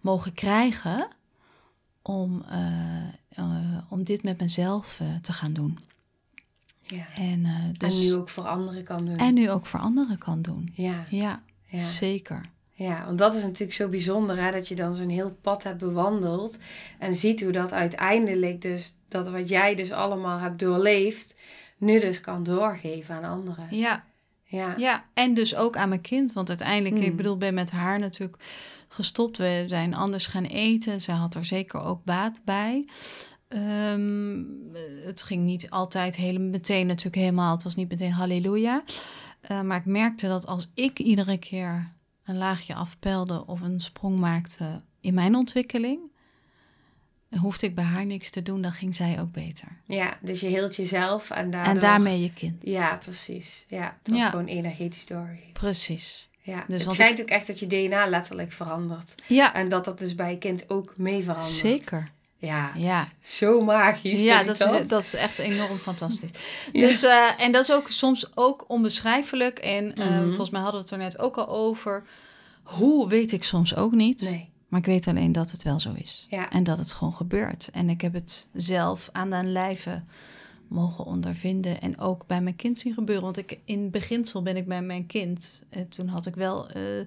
[0.00, 1.08] mogen krijgen
[2.02, 2.44] om,
[3.38, 5.78] uh, om dit met mezelf te gaan doen.
[6.80, 7.06] Ja.
[7.16, 9.16] En, dus, en nu ook voor anderen kan doen.
[9.16, 10.72] En nu ook voor anderen kan doen.
[10.74, 11.06] Ja.
[11.10, 11.78] Ja, ja.
[11.78, 12.54] zeker.
[12.78, 15.78] Ja, want dat is natuurlijk zo bijzonder, hè, dat je dan zo'n heel pad hebt
[15.78, 16.58] bewandeld
[16.98, 21.34] en ziet hoe dat uiteindelijk dus, dat wat jij dus allemaal hebt doorleefd,
[21.78, 23.66] nu dus kan doorgeven aan anderen.
[23.70, 24.04] Ja.
[24.48, 24.74] Ja.
[24.76, 27.16] ja, en dus ook aan mijn kind, want uiteindelijk, ik hmm.
[27.16, 28.42] bedoel, ben met haar natuurlijk
[28.88, 29.36] gestopt.
[29.36, 31.00] We zijn anders gaan eten.
[31.00, 32.88] Zij had er zeker ook baat bij.
[33.48, 34.42] Ehm,
[35.04, 37.54] het ging niet altijd hele, meteen natuurlijk helemaal.
[37.54, 38.82] Het was niet meteen halleluja.
[39.50, 41.94] Uh, maar ik merkte dat als ik iedere keer
[42.26, 46.00] een laagje afpelde of een sprong maakte in mijn ontwikkeling,
[47.40, 49.80] hoefde ik bij haar niks te doen, dan ging zij ook beter.
[49.84, 51.74] Ja, dus je hield jezelf en daardoor...
[51.74, 52.62] En daarmee je kind.
[52.66, 53.64] Ja, precies.
[53.68, 55.52] Ja, het was gewoon energetisch doorgegeven.
[55.52, 56.30] Precies.
[56.42, 59.14] Ja, dus het schijnt ook echt dat je DNA letterlijk verandert.
[59.26, 59.54] Ja.
[59.54, 61.50] En dat dat dus bij je kind ook mee verandert.
[61.50, 62.10] Zeker.
[62.38, 63.06] Ja, ja.
[63.22, 64.20] zo magisch.
[64.20, 65.02] Ja, dat is, dat.
[65.02, 66.30] is echt enorm fantastisch.
[66.72, 69.58] Dus, uh, en dat is ook soms ook onbeschrijfelijk.
[69.58, 72.04] En uh, volgens mij hadden we het er net ook al over.
[72.62, 74.20] Hoe weet ik soms ook niet.
[74.20, 74.48] Nee.
[74.68, 76.26] Maar ik weet alleen dat het wel zo is.
[76.28, 76.50] Ja.
[76.50, 77.68] En dat het gewoon gebeurt.
[77.72, 80.02] En ik heb het zelf aan de lijve
[80.68, 81.80] mogen ondervinden.
[81.80, 83.24] En ook bij mijn kind zien gebeuren.
[83.24, 85.62] Want ik, in beginsel ben ik bij mijn kind.
[85.68, 87.06] En eh, toen had ik wel uh,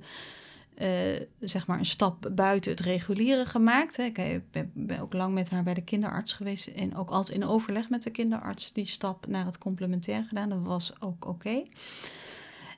[1.39, 3.97] zeg maar een stap buiten het reguliere gemaakt.
[3.97, 4.03] Hè.
[4.03, 7.89] Ik ben, ook lang met haar bij de kinderarts geweest en ook altijd in overleg
[7.89, 10.49] met de kinderarts die stap naar het complementair gedaan.
[10.49, 11.63] Dat was ook oké.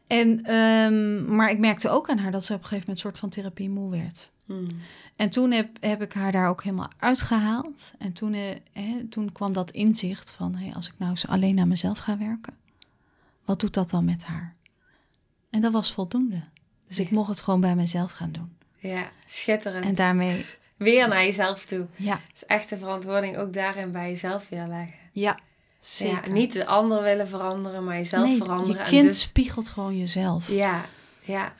[0.07, 3.11] En, um, maar ik merkte ook aan haar dat ze op een gegeven moment een
[3.11, 4.31] soort van therapie moe werd.
[4.45, 4.65] Hmm.
[5.15, 7.93] En toen heb, heb ik haar daar ook helemaal uitgehaald.
[7.97, 8.33] En toen,
[8.71, 12.17] hè, toen kwam dat inzicht van, hey, als ik nou eens alleen naar mezelf ga
[12.17, 12.53] werken,
[13.45, 14.55] wat doet dat dan met haar?
[15.49, 16.43] En dat was voldoende.
[16.91, 18.51] Dus ik mocht het gewoon bij mezelf gaan doen.
[18.77, 19.85] Ja, schitterend.
[19.85, 20.45] En daarmee...
[20.77, 21.87] Weer naar jezelf toe.
[21.95, 22.19] Ja.
[22.31, 24.93] Dus echt de verantwoording ook daarin bij jezelf weer leggen.
[25.11, 25.39] Ja,
[25.79, 26.27] zeker.
[26.27, 28.83] Ja, niet de ander willen veranderen, maar jezelf nee, veranderen.
[28.83, 29.21] je kind dus...
[29.21, 30.47] spiegelt gewoon jezelf.
[30.47, 30.85] Ja,
[31.21, 31.53] ja.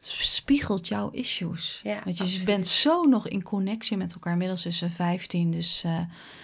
[0.00, 1.80] Spiegelt jouw issues.
[1.82, 4.32] Ja, Want je bent zo nog in connectie met elkaar.
[4.32, 5.82] Inmiddels is ze 15, dus...
[5.86, 5.92] Uh,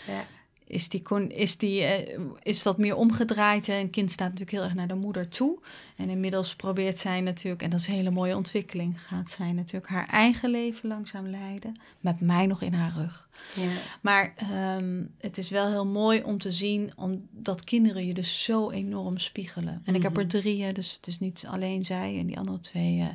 [0.07, 0.25] ja
[0.73, 3.69] is, die, is, die, uh, is dat meer omgedraaid.
[3.69, 5.59] Een kind staat natuurlijk heel erg naar de moeder toe.
[5.97, 9.93] En inmiddels probeert zij natuurlijk, en dat is een hele mooie ontwikkeling, gaat zij natuurlijk
[9.93, 11.81] haar eigen leven langzaam leiden.
[12.01, 13.29] Met mij nog in haar rug.
[13.55, 13.71] Ja.
[14.01, 14.35] Maar
[14.79, 19.19] um, het is wel heel mooi om te zien, omdat kinderen je dus zo enorm
[19.19, 19.83] spiegelen.
[19.85, 20.41] En ik heb er mhm.
[20.41, 23.07] drie, dus het is niet alleen zij en die andere twee uh,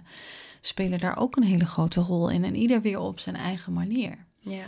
[0.61, 2.43] spelen daar ook een hele grote rol in.
[2.43, 4.17] En ieder weer op zijn eigen manier.
[4.39, 4.65] Ja,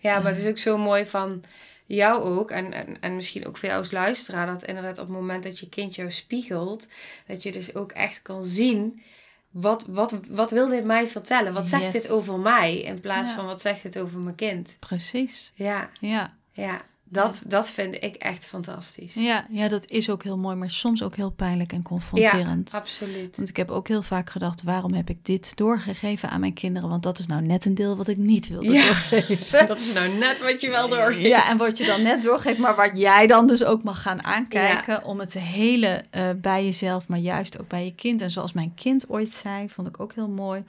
[0.00, 1.42] ja maar het is ook zo mooi van
[1.88, 5.16] jou ook, en, en, en misschien ook voor jou als luisteraar, dat inderdaad op het
[5.16, 6.86] moment dat je kind jou spiegelt,
[7.26, 9.02] dat je dus ook echt kan zien
[9.50, 11.52] wat, wat, wat wil dit mij vertellen?
[11.52, 12.80] Wat zegt dit over mij?
[12.80, 14.76] In plaats van wat zegt dit over mijn kind?
[14.78, 15.52] Precies.
[15.54, 15.90] Ja.
[16.00, 16.36] Ja.
[16.52, 16.82] Ja.
[17.10, 19.14] Dat, dat vind ik echt fantastisch.
[19.14, 22.70] Ja, ja, dat is ook heel mooi, maar soms ook heel pijnlijk en confronterend.
[22.70, 23.36] Ja, absoluut.
[23.36, 26.88] Want ik heb ook heel vaak gedacht, waarom heb ik dit doorgegeven aan mijn kinderen?
[26.88, 29.66] Want dat is nou net een deel wat ik niet wilde ja, doorgeven.
[29.66, 31.26] Dat is nou net wat je wel doorgeeft.
[31.26, 34.24] Ja, en wat je dan net doorgeeft, maar wat jij dan dus ook mag gaan
[34.24, 38.22] aankijken om het hele uh, bij jezelf, maar juist ook bij je kind.
[38.22, 40.64] En zoals mijn kind ooit zei, vond ik ook heel mooi.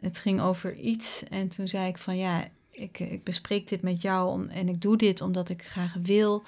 [0.00, 2.44] Het ging over iets en toen zei ik van ja,
[2.82, 6.42] ik, ik bespreek dit met jou en ik doe dit omdat ik graag wil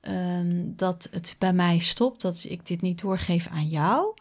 [0.00, 4.14] ehm, dat het bij mij stopt, dat ik dit niet doorgeef aan jou.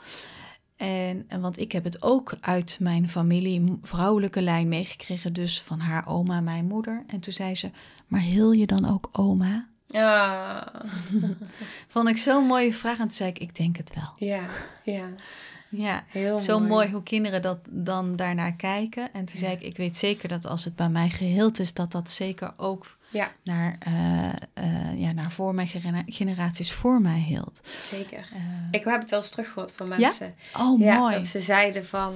[0.76, 5.80] En, en, want ik heb het ook uit mijn familie, vrouwelijke lijn meegekregen, dus van
[5.80, 7.04] haar oma, mijn moeder.
[7.08, 7.70] En toen zei ze,
[8.08, 9.68] maar heel je dan ook oma?
[9.88, 10.72] Ja.
[11.88, 14.14] Vond ik zo'n mooie vraag en toen zei ik, ik denk het wel.
[14.30, 14.46] Ja,
[14.84, 15.06] ja.
[15.76, 16.92] Ja, Heel zo mooi.
[16.92, 19.14] hoe kinderen dat dan daarnaar kijken.
[19.14, 21.92] En toen zei ik, ik weet zeker dat als het bij mij geheeld is, dat
[21.92, 23.32] dat zeker ook ja.
[23.44, 24.26] naar, uh,
[24.66, 25.68] uh, ja, naar voor mijn
[26.06, 27.62] generaties voor mij hield.
[27.82, 28.30] Zeker.
[28.34, 28.40] Uh,
[28.72, 30.36] ik heb het wel eens teruggehoord van mensen.
[30.54, 30.66] Ja?
[30.66, 31.16] Oh, ja, mooi.
[31.16, 32.14] Dat ze zeiden van,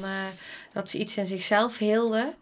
[0.73, 2.33] dat ze iets in zichzelf hielden.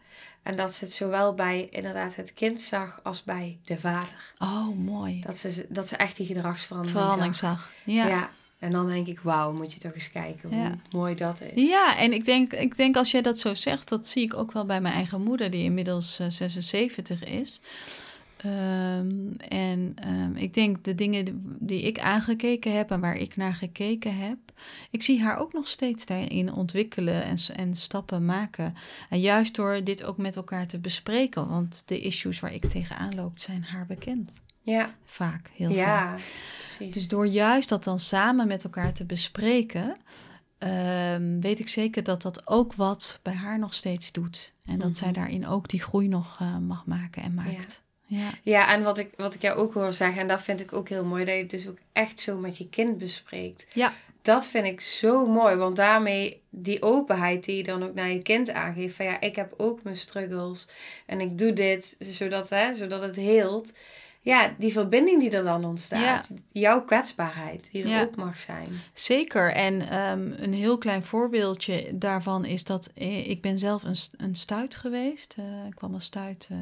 [0.44, 4.34] En dat ze het zowel bij inderdaad het kind zag als bij de vader.
[4.40, 5.22] Oh, mooi.
[5.26, 7.58] Dat ze, dat ze echt die gedragsverandering Verandering zag.
[7.58, 7.72] zag.
[7.84, 8.08] Ja.
[8.08, 8.30] ja.
[8.66, 11.70] En dan denk ik, wauw, moet je toch eens kijken hoe mooi dat is.
[11.70, 14.52] Ja, en ik denk, ik denk als jij dat zo zegt, dat zie ik ook
[14.52, 17.60] wel bij mijn eigen moeder, die inmiddels 76 eh, is.
[18.46, 23.56] Um, en um, ik denk de dingen die ik aangekeken heb en waar ik naar
[23.56, 24.38] gekeken heb,
[24.92, 28.76] ik zie haar ook nog steeds daarin ontwikkelen en, en stappen maken.
[29.10, 33.16] En juist door dit ook met elkaar te bespreken, want de issues waar ik tegenaan
[33.16, 34.32] loop zijn haar bekend.
[34.66, 34.96] Ja.
[35.04, 36.22] Vaak, heel ja, vaak.
[36.60, 36.94] Precies.
[36.94, 39.98] Dus door juist dat dan samen met elkaar te bespreken,
[40.60, 44.54] um, weet ik zeker dat dat ook wat bij haar nog steeds doet.
[44.66, 45.20] En dat zij mhm.
[45.20, 47.50] daarin ook die groei nog uh, mag maken en maakt.
[47.78, 47.84] Ja.
[48.08, 48.30] Ja.
[48.44, 50.90] ja, en wat ik, wat ik jou ook hoor zeggen, en dat vind ik ook
[50.90, 53.66] heel mooi, dat je het dus ook echt zo met je kind bespreekt.
[53.74, 53.94] Ja.
[54.22, 58.22] Dat vind ik zo mooi, want daarmee die openheid die je dan ook naar je
[58.22, 60.68] kind aangeeft, van ja, ik heb ook mijn struggles
[61.06, 63.74] en ik doe dit, zodat, hè, zodat het heelt
[64.26, 66.34] ja, die verbinding die er dan ontstaat.
[66.52, 68.68] Jouw kwetsbaarheid, die er ook mag zijn.
[68.94, 69.52] Zeker.
[69.52, 74.36] En ehm, een heel klein voorbeeldje daarvan is dat eh, ik ben zelf een, een
[74.36, 75.36] stuit geweest.
[75.40, 76.58] Uh, ik kwam als stuit uh,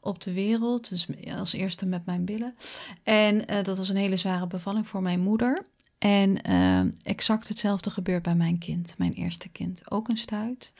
[0.00, 0.88] op de wereld.
[0.88, 1.06] Dus
[1.38, 2.54] als eerste met mijn billen.
[3.02, 5.66] En dat was een hele zware bevalling voor mijn moeder.
[5.98, 9.90] En ehm, exact hetzelfde gebeurt bij mijn kind, mijn eerste kind.
[9.90, 10.72] Ook een stuit.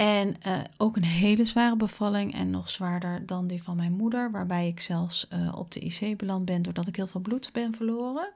[0.00, 4.30] En uh, ook een hele zware bevalling en nog zwaarder dan die van mijn moeder,
[4.30, 7.74] waarbij ik zelfs uh, op de IC beland ben doordat ik heel veel bloed ben
[7.74, 8.32] verloren.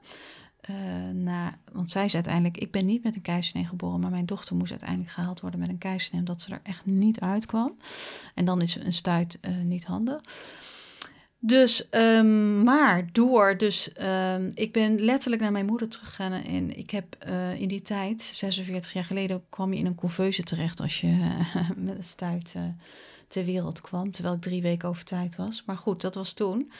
[0.69, 0.75] Uh,
[1.13, 4.55] na, want zij is uiteindelijk, ik ben niet met een keizersnee geboren, maar mijn dochter
[4.55, 7.77] moest uiteindelijk gehaald worden met een keizersnee, omdat ze er echt niet uitkwam.
[8.35, 10.21] En dan is een stuit niet handig.
[11.47, 16.89] Dus, um, maar door, dus um, ik ben letterlijk naar mijn moeder teruggegaan en ik
[16.89, 21.01] heb uh, in die tijd, 46 jaar geleden, kwam je in een couveuse terecht als
[21.01, 22.63] je uh, met een stuit uh,
[23.27, 25.63] ter wereld kwam, terwijl ik drie weken over tijd was.
[25.65, 26.71] Maar goed, dat was toen.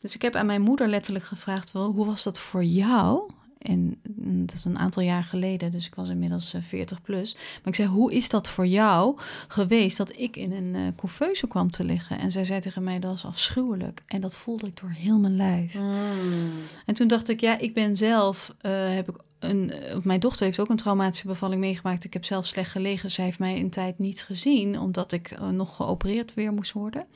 [0.00, 3.30] Dus ik heb aan mijn moeder letterlijk gevraagd, wel, hoe was dat voor jou?
[3.62, 7.34] En mm, dat is een aantal jaar geleden, dus ik was inmiddels 40 eh, plus.
[7.34, 11.46] Maar ik zei, hoe is dat voor jou geweest dat ik in een uh, couveuse
[11.46, 12.18] kwam te liggen?
[12.18, 14.02] En zij zei tegen mij, dat was afschuwelijk.
[14.06, 15.74] En dat voelde ik door heel mijn lijf.
[15.74, 16.52] Mm.
[16.86, 19.72] En toen dacht ik, ja, ik ben zelf, uh, heb ik een,
[20.02, 22.04] mijn dochter heeft ook een traumatische bevalling meegemaakt.
[22.04, 23.10] Ik heb zelf slecht gelegen.
[23.10, 27.06] Zij heeft mij een tijd niet gezien, omdat ik nog geopereerd weer moest worden.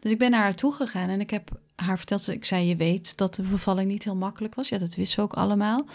[0.00, 2.76] Dus ik ben naar haar toe gegaan en ik heb haar verteld, ik zei, je
[2.76, 4.68] weet dat de bevalling niet heel makkelijk was.
[4.68, 5.86] Ja, dat wist ze ook allemaal.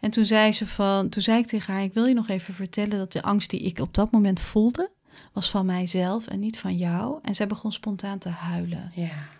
[0.00, 2.54] En toen zei ze van, toen zei ik tegen haar, ik wil je nog even
[2.54, 4.90] vertellen dat de angst die ik op dat moment voelde,
[5.32, 7.18] was van mijzelf en niet van jou.
[7.22, 8.90] En zij begon spontaan te huilen.
[8.94, 9.33] Ja.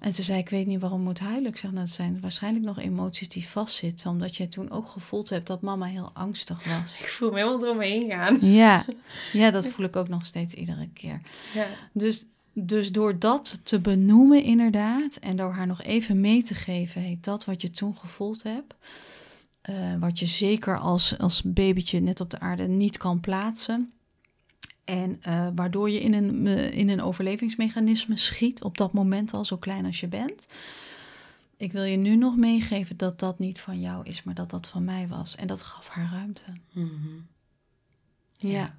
[0.00, 1.50] En ze zei, ik weet niet waarom moet huilen.
[1.50, 4.10] Ik zeg, nou, dat zijn waarschijnlijk nog emoties die vastzitten.
[4.10, 6.98] Omdat je toen ook gevoeld hebt dat mama heel angstig was.
[7.02, 8.38] Ik voel me helemaal eromheen gaan.
[8.40, 8.84] Ja,
[9.32, 11.20] ja dat voel ik ook nog steeds iedere keer.
[11.54, 11.66] Ja.
[11.92, 12.26] Dus
[12.66, 17.18] dus door dat te benoemen inderdaad en door haar nog even mee te geven, hey,
[17.20, 18.74] dat wat je toen gevoeld hebt,
[19.70, 23.92] uh, wat je zeker als, als babytje net op de aarde niet kan plaatsen.
[24.88, 29.56] En uh, waardoor je in een, in een overlevingsmechanisme schiet, op dat moment al zo
[29.56, 30.48] klein als je bent.
[31.56, 34.68] Ik wil je nu nog meegeven dat dat niet van jou is, maar dat dat
[34.68, 35.36] van mij was.
[35.36, 36.42] En dat gaf haar ruimte.
[36.72, 37.26] Mm -hmm.
[38.32, 38.50] ja.
[38.50, 38.76] ja.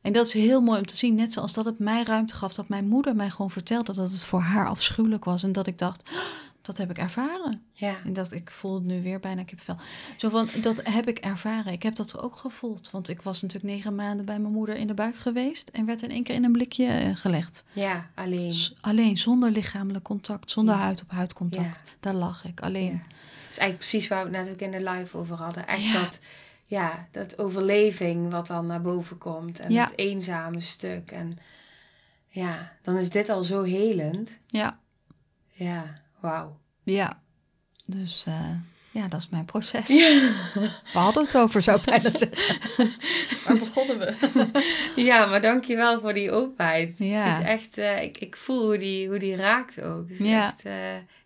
[0.00, 1.14] En dat is heel mooi om te zien.
[1.14, 2.54] Net zoals dat het mij ruimte gaf.
[2.54, 5.42] Dat mijn moeder mij gewoon vertelde dat het voor haar afschuwelijk was.
[5.42, 7.62] En dat ik dacht, "Oh, dat heb ik ervaren.
[7.72, 7.94] Ja.
[8.04, 9.76] En dat ik voel nu weer bijna kippenvel.
[10.16, 11.72] Zo van, dat heb ik ervaren.
[11.72, 12.90] Ik heb dat ook gevoeld.
[12.90, 15.68] Want ik was natuurlijk negen maanden bij mijn moeder in de buik geweest.
[15.68, 17.64] En werd in één keer in een blikje eh, gelegd.
[17.72, 18.52] Ja, alleen.
[18.52, 20.50] S- alleen, zonder lichamelijk contact.
[20.50, 20.80] Zonder Ja.
[20.80, 21.82] huid-op-huid contact.
[22.00, 22.84] Daar lag ik, alleen.
[22.92, 23.02] Ja.
[23.08, 25.66] Dat is eigenlijk precies waar we het net ook in de live over hadden.
[25.66, 25.92] Echt Ja.
[26.00, 26.18] dat,
[26.64, 29.60] ja, dat overleving wat dan naar boven komt.
[29.60, 29.84] En Ja.
[29.84, 31.10] het eenzame stuk.
[31.10, 31.38] En
[32.28, 34.38] ja, dan is dit al zo helend.
[34.46, 34.78] Ja,
[35.52, 36.58] Ja, wauw.
[36.82, 37.20] ja.
[37.86, 38.50] Dus eh,
[38.90, 39.88] ja, dat is mijn proces.
[40.92, 42.56] We hadden het over, zou ik bijna zeggen.
[43.46, 44.14] Waar begonnen we?
[45.02, 46.98] Ja, maar dankjewel voor die openheid.
[46.98, 47.20] Ja.
[47.20, 50.08] Het is echt, eh, ik, ik voel hoe die, hoe die raakt ook.
[50.08, 50.46] Het is Ja.
[50.46, 50.72] echt eh,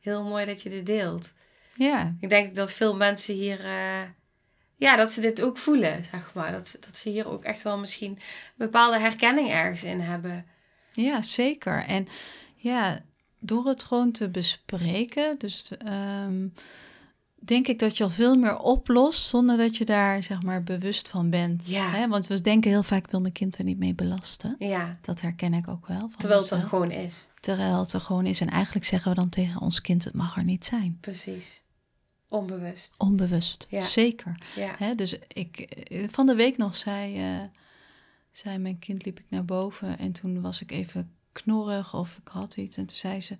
[0.00, 1.32] heel mooi dat je dit deelt.
[1.74, 3.60] Ja, Ik denk dat veel mensen hier,
[4.76, 6.52] ja, dat ze dit ook voelen, zeg maar.
[6.52, 8.18] Dat, dat ze hier ook echt wel misschien een
[8.56, 10.46] bepaalde herkenning ergens in hebben.
[10.92, 11.84] ja, zeker.
[11.86, 12.06] En
[12.56, 13.02] ja,
[13.42, 16.48] door het gewoon te bespreken, dus ehm,
[17.34, 21.08] denk ik dat je al veel meer oplost zonder dat je daar zeg maar bewust
[21.08, 21.68] van bent.
[21.70, 21.90] Ja.
[21.90, 22.08] Hè?
[22.08, 24.56] Want we denken heel vaak, ik wil mijn kind er niet mee belasten.
[24.58, 25.98] Ja, Dat herken ik ook wel.
[25.98, 27.28] Van terwijl het er gewoon is.
[27.40, 28.40] Terwijl het er gewoon is.
[28.40, 30.98] En eigenlijk zeggen we dan tegen ons kind, het mag er niet zijn.
[31.00, 31.60] Precies.
[32.28, 32.94] Onbewust.
[32.98, 33.80] Onbewust, Ja.
[33.80, 34.42] zeker.
[34.56, 34.74] Ja.
[34.78, 37.40] Hè, dus ik, eh, van de week nog zei, eh,
[38.32, 42.28] zei mijn kind, liep ik naar boven en toen was ik even knorrig of ik
[42.28, 42.76] had iets.
[42.76, 43.36] En toen zei ze,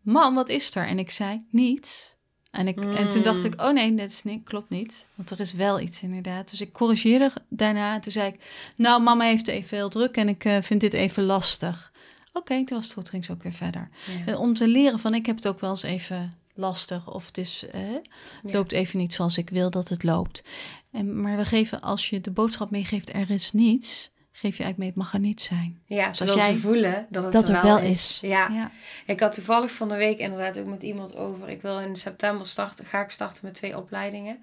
[0.00, 0.86] mam, wat is er?
[0.86, 2.16] En ik zei, niets.
[2.50, 3.44] En, ik, en toen dacht Mm.
[3.52, 5.06] ik, oh nee, dat is niet, klopt niet.
[5.14, 6.50] Want er is wel iets inderdaad.
[6.50, 7.94] Dus ik corrigeerde daarna.
[7.94, 10.92] En toen zei ik, nou, mama heeft even heel druk en ik eh, vind dit
[10.92, 11.92] even lastig.
[12.32, 13.88] Oké, toen was het goed, ging ze ook weer verder.
[14.06, 14.26] Ja.
[14.26, 17.10] En om te leren van, ik heb het ook wel eens even lastig.
[17.12, 18.08] Of het is, eh, het
[18.42, 18.52] Ja.
[18.52, 20.42] loopt even niet zoals ik wil dat het loopt.
[20.90, 24.10] En, maar we geven, als je de boodschap meegeeft, er is niets,
[24.40, 25.80] geef je eigenlijk mee, het mag er niet zijn.
[25.86, 27.90] Ja, zodat jij- ze voelen dat het dat er er wel, wel is.
[27.90, 28.18] is.
[28.20, 28.48] Ja.
[28.48, 28.70] Ja.
[29.06, 31.48] Ik had toevallig van de week inderdaad ook met iemand over.
[31.48, 34.42] Ik wil in september starten, ga ik starten met twee opleidingen.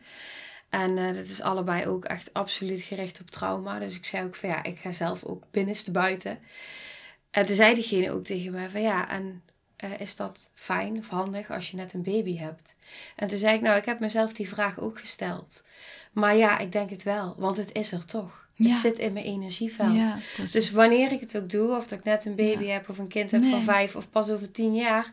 [0.69, 3.79] En eh dat is allebei ook echt absoluut gericht op trauma.
[3.79, 6.39] Dus ik zei ook van ja, ik ga zelf ook binnenste buiten.
[7.31, 9.41] En toen zei diegene ook tegen mij van ja, en
[9.75, 12.75] eh, is dat fijn of handig als je net een baby hebt?
[13.15, 15.63] En toen zei ik nou, ik heb mezelf die vraag ook gesteld.
[16.11, 18.44] Maar ja, ik denk het wel, want het is er toch.
[18.55, 18.79] Het Ja.
[18.79, 19.95] zit in mijn energieveld.
[19.95, 20.17] Ja.
[20.51, 22.73] Dus wanneer ik het ook doe, of dat ik net een baby Ja.
[22.73, 23.51] heb of een kind heb Nee.
[23.51, 25.11] van vijf of pas over tien jaar.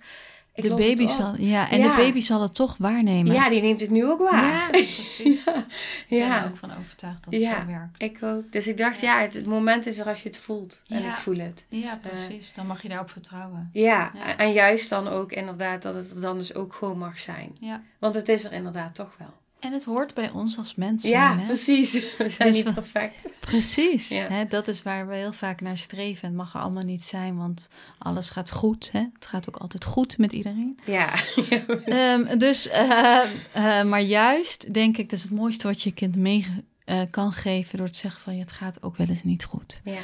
[0.55, 3.33] Ik de baby zal, ja, en de baby zal het toch waarnemen.
[3.35, 4.47] Ja, die neemt het nu ook waar.
[4.47, 5.47] Ja, precies.
[5.47, 8.03] Ik ben er ook van overtuigd dat het zo werkt.
[8.03, 8.53] ik ook.
[8.53, 10.83] Dus ik dacht, ja, het, het moment is er als je het voelt.
[10.89, 11.65] En ik voel het.
[11.69, 12.55] Ja, Dus, eh, precies.
[12.55, 13.71] Dan mag je daarop vertrouwen.
[13.73, 14.13] ja.
[14.37, 17.57] En juist dan ook inderdaad dat het er dan dus ook gewoon mag zijn.
[17.61, 17.83] Ja.
[17.99, 19.33] Want het is er inderdaad toch wel.
[19.63, 21.11] En het hoort bij ons als mensen.
[21.11, 21.47] ja, hè?
[21.47, 21.93] precies.
[22.19, 23.15] We zijn Dus niet we- perfect.
[23.41, 24.09] Precies.
[24.09, 24.27] Ja.
[24.29, 26.29] Hè, dat is waar we heel vaak naar streven.
[26.29, 28.89] Het mag er allemaal niet zijn, want alles gaat goed.
[28.93, 28.99] Hè?
[29.15, 30.79] Het gaat ook altijd goed met iedereen.
[30.85, 31.13] Ja.
[31.85, 33.21] Ehm, dus, eh,
[33.53, 36.47] eh, maar juist denk ik, dat is het mooiste wat je kind mee
[36.85, 39.81] eh, kan geven door te zeggen van, ja, het gaat ook wel eens niet goed.
[39.85, 40.01] ja.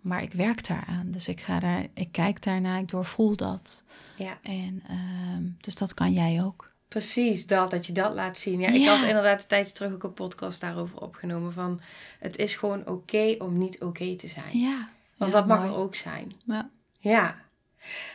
[0.00, 3.82] Maar ik werk daaraan, dus ik ga daar, ik kijk daarna, ik doorvoel dat.
[4.16, 4.38] ja.
[4.42, 6.69] En ehm, dus dat kan jij ook.
[6.90, 8.60] Precies, dat, dat je dat laat zien.
[8.60, 8.96] Ja, ik Ja.
[8.96, 11.52] had inderdaad een tijdje terug ook een podcast daarover opgenomen.
[11.52, 11.80] Van
[12.18, 14.58] het is gewoon oké om niet oké te zijn.
[14.58, 14.88] Ja.
[15.16, 16.32] Want ja, dat mag er ook zijn.
[16.44, 16.70] Ja.
[16.98, 17.36] Ja.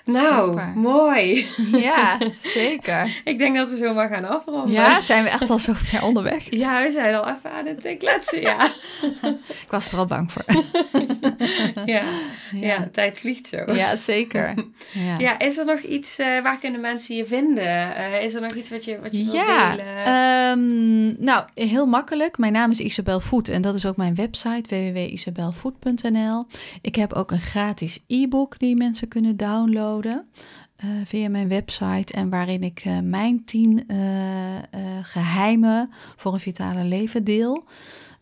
[0.05, 0.73] Nou, Super.
[0.75, 1.47] mooi.
[1.71, 2.17] Ja,
[2.57, 3.21] zeker.
[3.23, 4.71] Ik denk dat we zo maar gaan afronden.
[4.71, 6.43] Ja, zijn we echt al zo ver onderweg?
[6.65, 8.65] Ja, we zijn al even aan het eh, kletsen, ja.
[9.65, 10.43] Ik was er al bang voor.
[11.85, 12.01] ja.
[12.51, 13.73] Ja, tijd vliegt zo.
[13.73, 14.53] Ja, zeker.
[14.91, 15.17] Ja.
[15.17, 17.95] Ja, is er nog iets, eh, waar kunnen mensen je vinden?
[17.95, 19.95] Eh, is er nog iets wat je, wat je wilt Ja, delen?
[20.05, 22.37] ehm, nou, heel makkelijk.
[22.37, 26.45] Mijn naam is Isabel Voet en dat is ook mijn website www.isabelvoet.nl.
[26.81, 29.53] Ik heb ook een gratis e-book die mensen kunnen downloaden
[30.75, 33.97] eh, via mijn website en waarin ik eh, mijn tien eh,
[35.01, 37.63] geheimen voor een vitale leven deel.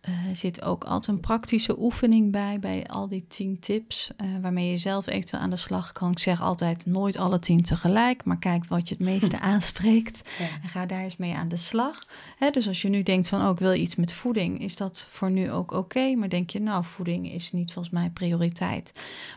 [0.04, 4.28] Eh, Er zit ook altijd een praktische oefening bij, bij al die tien tips, eh,
[4.42, 6.12] waarmee je zelf eventueel aan de slag kan.
[6.12, 10.30] Ik zeg altijd nooit alle tien tegelijk, maar kijk wat je het meeste aanspreekt.
[10.40, 10.46] Ja.
[10.64, 12.08] En ga daar eens mee aan de slag.
[12.38, 15.08] Hè, dus als je nu denkt van, oh, ik wil iets met voeding, is dat
[15.10, 16.16] voor nu ook oké.
[16.16, 18.92] Maar denk je, nou, voeding is niet volgens mij prioriteit.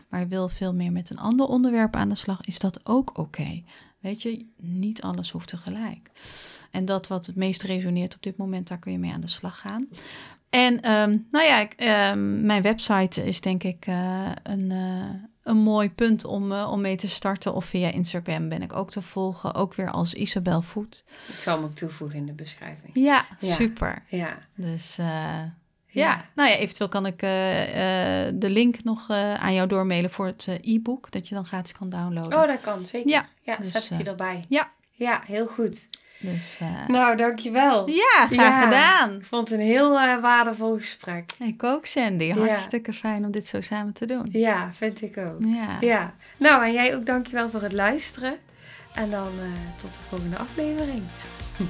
[0.09, 3.63] Maar wil veel meer met een ander onderwerp aan de slag, is dat ook oké.
[3.99, 6.11] Weet je, niet alles hoeft tegelijk.
[6.71, 9.27] En dat wat het meest resoneert op dit moment, daar kun je mee aan de
[9.27, 9.87] slag gaan.
[10.49, 15.09] En ehm, nou ja, ik, ehm, mijn website is denk ik eh, een, eh,
[15.43, 17.53] een mooi punt om, eh, om mee te starten.
[17.53, 21.03] Of via Instagram ben ik ook te volgen, ook weer als Isabel Voet.
[21.27, 22.91] Ik zal hem ook toevoegen in de beschrijving.
[22.93, 23.53] Ja, Ja.
[23.53, 24.03] super.
[24.07, 25.41] Ja, Dus eh,
[25.87, 26.25] Ja.
[26.35, 27.19] nou ja, eventueel kan ik
[28.39, 32.39] de link nog aan jou doormailen voor het e-book, dat je dan gratis kan downloaden.
[32.39, 33.09] Oh, dat kan, zeker.
[33.09, 34.43] Ja, ja dus, zet ik je erbij.
[34.49, 35.87] Ja, Ja, heel goed.
[36.19, 37.89] Dus eh, Nou, dankjewel.
[37.89, 38.61] ja, graag Ja.
[38.61, 39.15] gedaan.
[39.15, 41.31] Ik vond het een heel eh, waardevol gesprek.
[41.39, 42.23] Ik ook, Sandy.
[42.23, 42.35] Ja.
[42.35, 44.27] Hartstikke fijn om dit zo samen te doen.
[44.31, 45.39] Ja, vind ik ook.
[45.39, 45.77] Ja.
[45.79, 46.13] Ja.
[46.37, 48.37] Nou, en jij ook dankjewel voor het luisteren.
[48.93, 51.03] En dan eh, tot de volgende aflevering.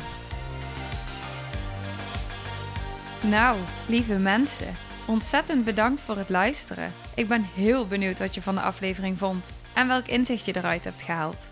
[3.22, 4.68] Nou, lieve mensen,
[5.06, 6.92] ontzettend bedankt voor het luisteren.
[7.16, 10.84] Ik ben heel benieuwd wat je van de aflevering vond en welk inzicht je eruit
[10.84, 11.52] hebt gehaald.